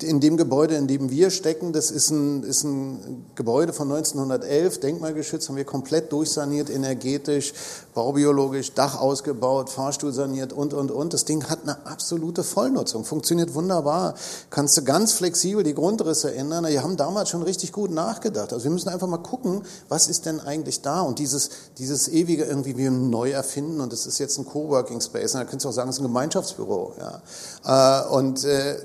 [0.01, 4.82] in dem Gebäude, in dem wir stecken, das ist ein, ist ein Gebäude von 1911,
[4.82, 7.53] denkmalgeschützt, haben wir komplett durchsaniert, energetisch,
[7.93, 11.02] baubiologisch, Dach ausgebaut, Fahrstuhl saniert und, und, und.
[11.09, 14.15] Das Ding hat eine absolute Vollnutzung, funktioniert wunderbar.
[14.49, 16.65] Kannst du ganz flexibel die Grundrisse ändern.
[16.65, 18.53] Wir haben damals schon richtig gut nachgedacht.
[18.53, 21.01] Also wir müssen einfach mal gucken, was ist denn eigentlich da?
[21.01, 25.01] Und dieses, dieses ewige irgendwie, wir neu erfinden, finden und es ist jetzt ein Coworking
[25.01, 25.33] Space.
[25.33, 26.93] Und da könntest du auch sagen, es ist ein Gemeinschaftsbüro.
[26.99, 28.03] Ja.
[28.03, 28.77] Äh, und, äh,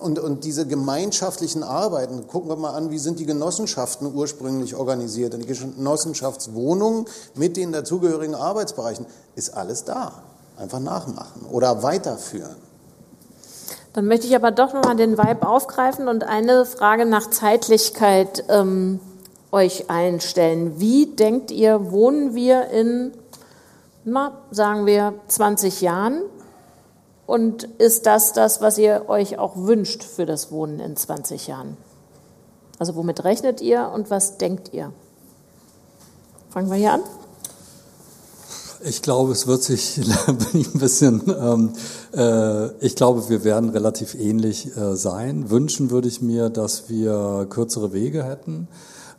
[0.00, 5.34] und, und diese gemeinschaftlichen Arbeiten, gucken wir mal an, wie sind die Genossenschaften ursprünglich organisiert.
[5.34, 10.22] Und die Genossenschaftswohnungen mit den dazugehörigen Arbeitsbereichen, ist alles da.
[10.56, 12.56] Einfach nachmachen oder weiterführen.
[13.92, 19.00] Dann möchte ich aber doch nochmal den Vibe aufgreifen und eine Frage nach Zeitlichkeit ähm,
[19.52, 20.80] euch einstellen.
[20.80, 23.12] Wie denkt ihr, wohnen wir in
[24.08, 26.22] na, sagen wir 20 Jahren.
[27.26, 31.76] Und ist das das, was ihr euch auch wünscht für das Wohnen in 20 Jahren?
[32.78, 34.92] Also womit rechnet ihr und was denkt ihr?
[36.50, 37.02] Fangen wir hier an.
[38.88, 41.72] Ich glaube, es wird sich ein bisschen, ähm,
[42.14, 45.50] äh, ich glaube, wir werden relativ ähnlich äh, sein.
[45.50, 48.68] Wünschen würde ich mir, dass wir kürzere Wege hätten,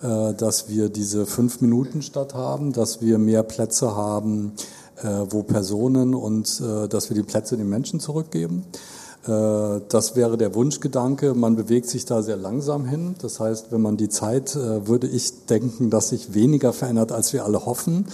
[0.02, 4.54] äh, dass wir diese Fünf-Minuten-Stadt haben, dass wir mehr Plätze haben,
[5.04, 8.64] äh, wo Personen und äh, dass wir die Plätze den Menschen zurückgeben.
[9.28, 11.34] Äh, das wäre der Wunschgedanke.
[11.34, 13.16] Man bewegt sich da sehr langsam hin.
[13.22, 17.44] Das heißt, wenn man die Zeit, würde ich denken, dass sich weniger verändert, als wir
[17.44, 18.06] alle hoffen.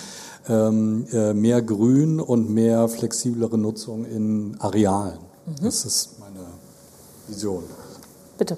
[0.49, 5.19] Ähm, äh, mehr Grün und mehr flexiblere Nutzung in Arealen.
[5.45, 5.63] Mhm.
[5.63, 6.45] Das ist meine
[7.27, 7.63] Vision.
[8.37, 8.57] Bitte.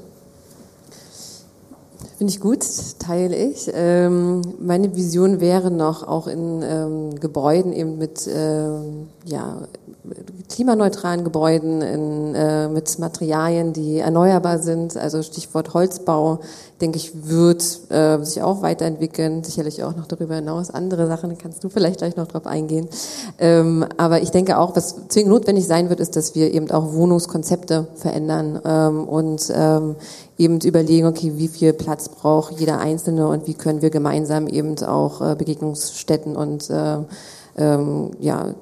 [2.17, 2.65] Finde ich gut,
[2.99, 3.69] teile ich.
[3.73, 9.67] Ähm, meine Vision wäre noch auch in ähm, Gebäuden eben mit ähm, ja,
[10.49, 14.95] klimaneutralen Gebäuden, in, äh, mit Materialien, die erneuerbar sind.
[14.95, 16.39] Also Stichwort Holzbau,
[16.79, 19.43] denke ich, wird äh, sich auch weiterentwickeln.
[19.43, 22.87] Sicherlich auch noch darüber hinaus andere Sachen, kannst du vielleicht gleich noch drauf eingehen.
[23.39, 26.93] Ähm, aber ich denke auch, was zwingend notwendig sein wird, ist, dass wir eben auch
[26.93, 29.95] Wohnungskonzepte verändern ähm, und ähm,
[30.37, 34.77] eben überlegen, okay, wie viel Platz braucht jeder Einzelne und wie können wir gemeinsam eben
[34.83, 36.97] auch äh, Begegnungsstätten und äh,
[37.57, 38.53] ähm, ja,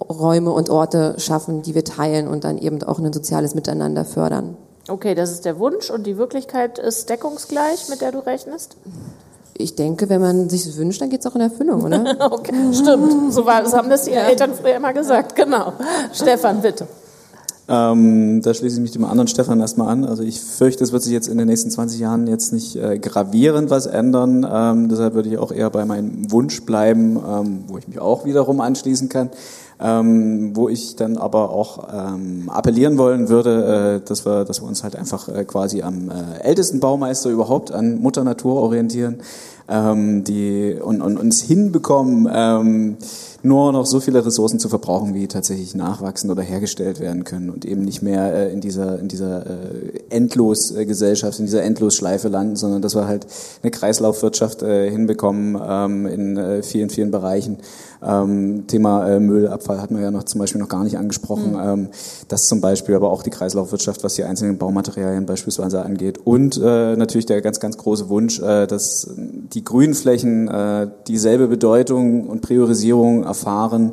[0.00, 4.56] Räume und Orte schaffen, die wir teilen und dann eben auch ein soziales Miteinander fördern.
[4.88, 8.76] Okay, das ist der Wunsch und die Wirklichkeit ist deckungsgleich, mit der du rechnest?
[9.56, 12.16] Ich denke, wenn man sich das wünscht, dann geht es auch in Erfüllung, oder?
[12.32, 13.32] okay, stimmt.
[13.32, 14.22] So, war, so haben das die ja.
[14.22, 15.36] Eltern früher immer gesagt.
[15.36, 15.72] Genau.
[16.12, 16.88] Stefan, bitte.
[17.66, 20.04] Ähm, da schließe ich mich dem anderen Stefan erstmal an.
[20.04, 22.98] Also ich fürchte, es wird sich jetzt in den nächsten 20 Jahren jetzt nicht äh,
[22.98, 24.46] gravierend was ändern.
[24.50, 28.26] Ähm, deshalb würde ich auch eher bei meinem Wunsch bleiben, ähm, wo ich mich auch
[28.26, 29.30] wiederum anschließen kann.
[29.80, 34.68] Ähm, wo ich dann aber auch ähm, appellieren wollen würde, äh, dass wir, dass wir
[34.68, 39.16] uns halt einfach äh, quasi am äh, ältesten Baumeister überhaupt an Mutter Natur orientieren,
[39.68, 42.96] ähm, die und, und uns hinbekommen.
[43.46, 47.66] Nur noch so viele Ressourcen zu verbrauchen, wie tatsächlich nachwachsen oder hergestellt werden können und
[47.66, 52.80] eben nicht mehr äh, in dieser, in dieser äh, Endlosgesellschaft, in dieser Endlosschleife landen, sondern
[52.80, 53.26] dass wir halt
[53.62, 57.58] eine Kreislaufwirtschaft äh, hinbekommen ähm, in äh, vielen, vielen Bereichen.
[58.04, 61.52] Ähm, Thema äh, Müllabfall hat man ja noch zum Beispiel noch gar nicht angesprochen.
[61.52, 61.60] Mhm.
[61.60, 61.88] Ähm,
[62.28, 66.18] das zum Beispiel, aber auch die Kreislaufwirtschaft, was die einzelnen Baumaterialien beispielsweise angeht.
[66.24, 72.28] Und äh, natürlich der ganz, ganz große Wunsch, äh, dass die Grünflächen äh, dieselbe Bedeutung
[72.28, 73.92] und Priorisierung erfahren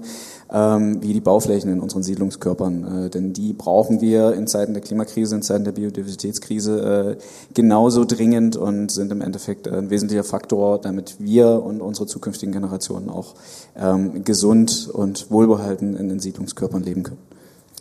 [0.52, 3.06] ähm, wie die Bauflächen in unseren Siedlungskörpern.
[3.06, 7.24] Äh, denn die brauchen wir in Zeiten der Klimakrise, in Zeiten der Biodiversitätskrise äh,
[7.54, 13.10] genauso dringend und sind im Endeffekt ein wesentlicher Faktor, damit wir und unsere zukünftigen Generationen
[13.10, 13.36] auch
[13.78, 17.20] ähm, gesund und wohlbehalten in den Siedlungskörpern leben können.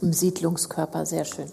[0.03, 1.47] Im Siedlungskörper, sehr schön.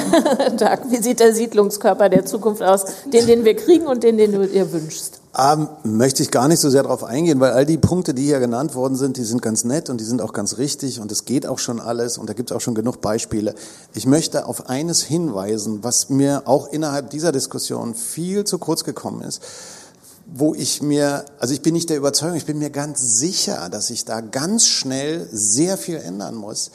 [0.58, 4.32] Tag, wie sieht der Siedlungskörper der Zukunft aus, den, den wir kriegen und den, den
[4.32, 5.20] du dir wünschst?
[5.38, 8.40] Ähm, möchte ich gar nicht so sehr darauf eingehen, weil all die Punkte, die hier
[8.40, 11.26] genannt worden sind, die sind ganz nett und die sind auch ganz richtig und es
[11.26, 13.54] geht auch schon alles und da gibt es auch schon genug Beispiele.
[13.92, 19.22] Ich möchte auf eines hinweisen, was mir auch innerhalb dieser Diskussion viel zu kurz gekommen
[19.22, 19.42] ist
[20.28, 23.90] wo ich mir, also ich bin nicht der Überzeugung, ich bin mir ganz sicher, dass
[23.90, 26.72] ich da ganz schnell sehr viel ändern muss.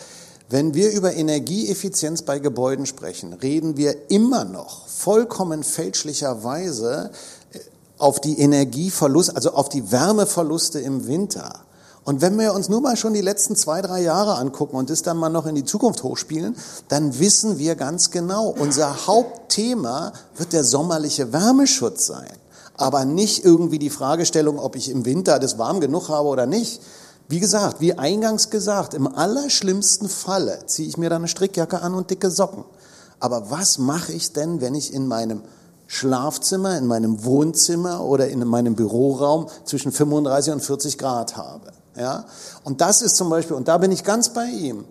[0.50, 7.12] Wenn wir über Energieeffizienz bei Gebäuden sprechen, reden wir immer noch vollkommen fälschlicherweise
[8.02, 11.62] auf die Energieverlust, also auf die Wärmeverluste im Winter.
[12.04, 15.04] Und wenn wir uns nur mal schon die letzten zwei, drei Jahre angucken und das
[15.04, 16.56] dann mal noch in die Zukunft hochspielen,
[16.88, 22.32] dann wissen wir ganz genau, unser Hauptthema wird der sommerliche Wärmeschutz sein.
[22.76, 26.82] Aber nicht irgendwie die Fragestellung, ob ich im Winter das warm genug habe oder nicht,
[27.28, 31.94] wie gesagt, wie eingangs gesagt, im allerschlimmsten Falle ziehe ich mir dann eine Strickjacke an
[31.94, 32.66] und dicke Socken.
[33.20, 35.44] Aber was mache ich denn, wenn ich in meinem
[35.94, 41.74] Schlafzimmer, in meinem Wohnzimmer oder in meinem Büroraum zwischen 35 und 40 Grad habe?
[41.98, 42.24] Ja?
[42.64, 44.86] Und das ist zum Beispiel, und da bin ich ganz bei ihm,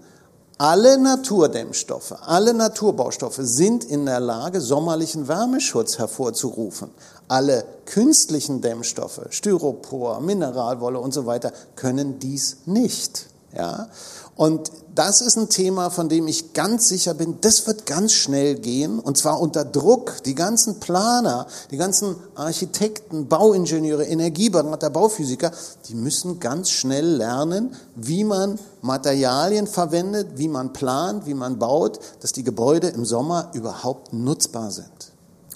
[0.59, 6.91] alle Naturdämmstoffe, alle Naturbaustoffe sind in der Lage, sommerlichen Wärmeschutz hervorzurufen.
[7.29, 13.31] Alle künstlichen Dämmstoffe, Styropor, Mineralwolle und so weiter, können dies nicht.
[13.57, 13.89] Ja?
[14.41, 18.55] Und das ist ein Thema, von dem ich ganz sicher bin, das wird ganz schnell
[18.55, 20.23] gehen und zwar unter Druck.
[20.25, 25.53] Die ganzen Planer, die ganzen Architekten, Bauingenieure, Energieberater, Bauphysiker,
[25.89, 32.01] die müssen ganz schnell lernen, wie man Materialien verwendet, wie man plant, wie man baut,
[32.21, 35.10] dass die Gebäude im Sommer überhaupt nutzbar sind.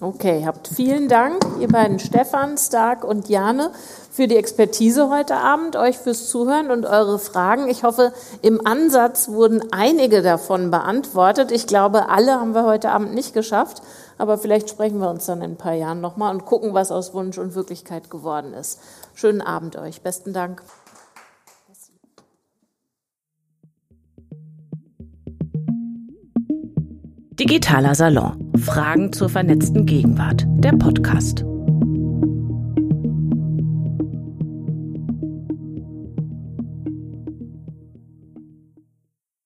[0.05, 3.71] Okay, habt vielen Dank, ihr beiden Stefan, Stark und Jane,
[4.11, 7.71] für die Expertise heute Abend, euch fürs Zuhören und eure Fragen.
[7.71, 8.13] Ich hoffe,
[8.43, 11.51] im Ansatz wurden einige davon beantwortet.
[11.51, 13.81] Ich glaube, alle haben wir heute Abend nicht geschafft,
[14.19, 17.15] aber vielleicht sprechen wir uns dann in ein paar Jahren nochmal und gucken, was aus
[17.15, 18.81] Wunsch und Wirklichkeit geworden ist.
[19.15, 20.03] Schönen Abend euch.
[20.03, 20.63] Besten Dank.
[27.39, 28.53] Digitaler Salon.
[28.57, 30.45] Fragen zur vernetzten Gegenwart.
[30.47, 31.45] Der Podcast.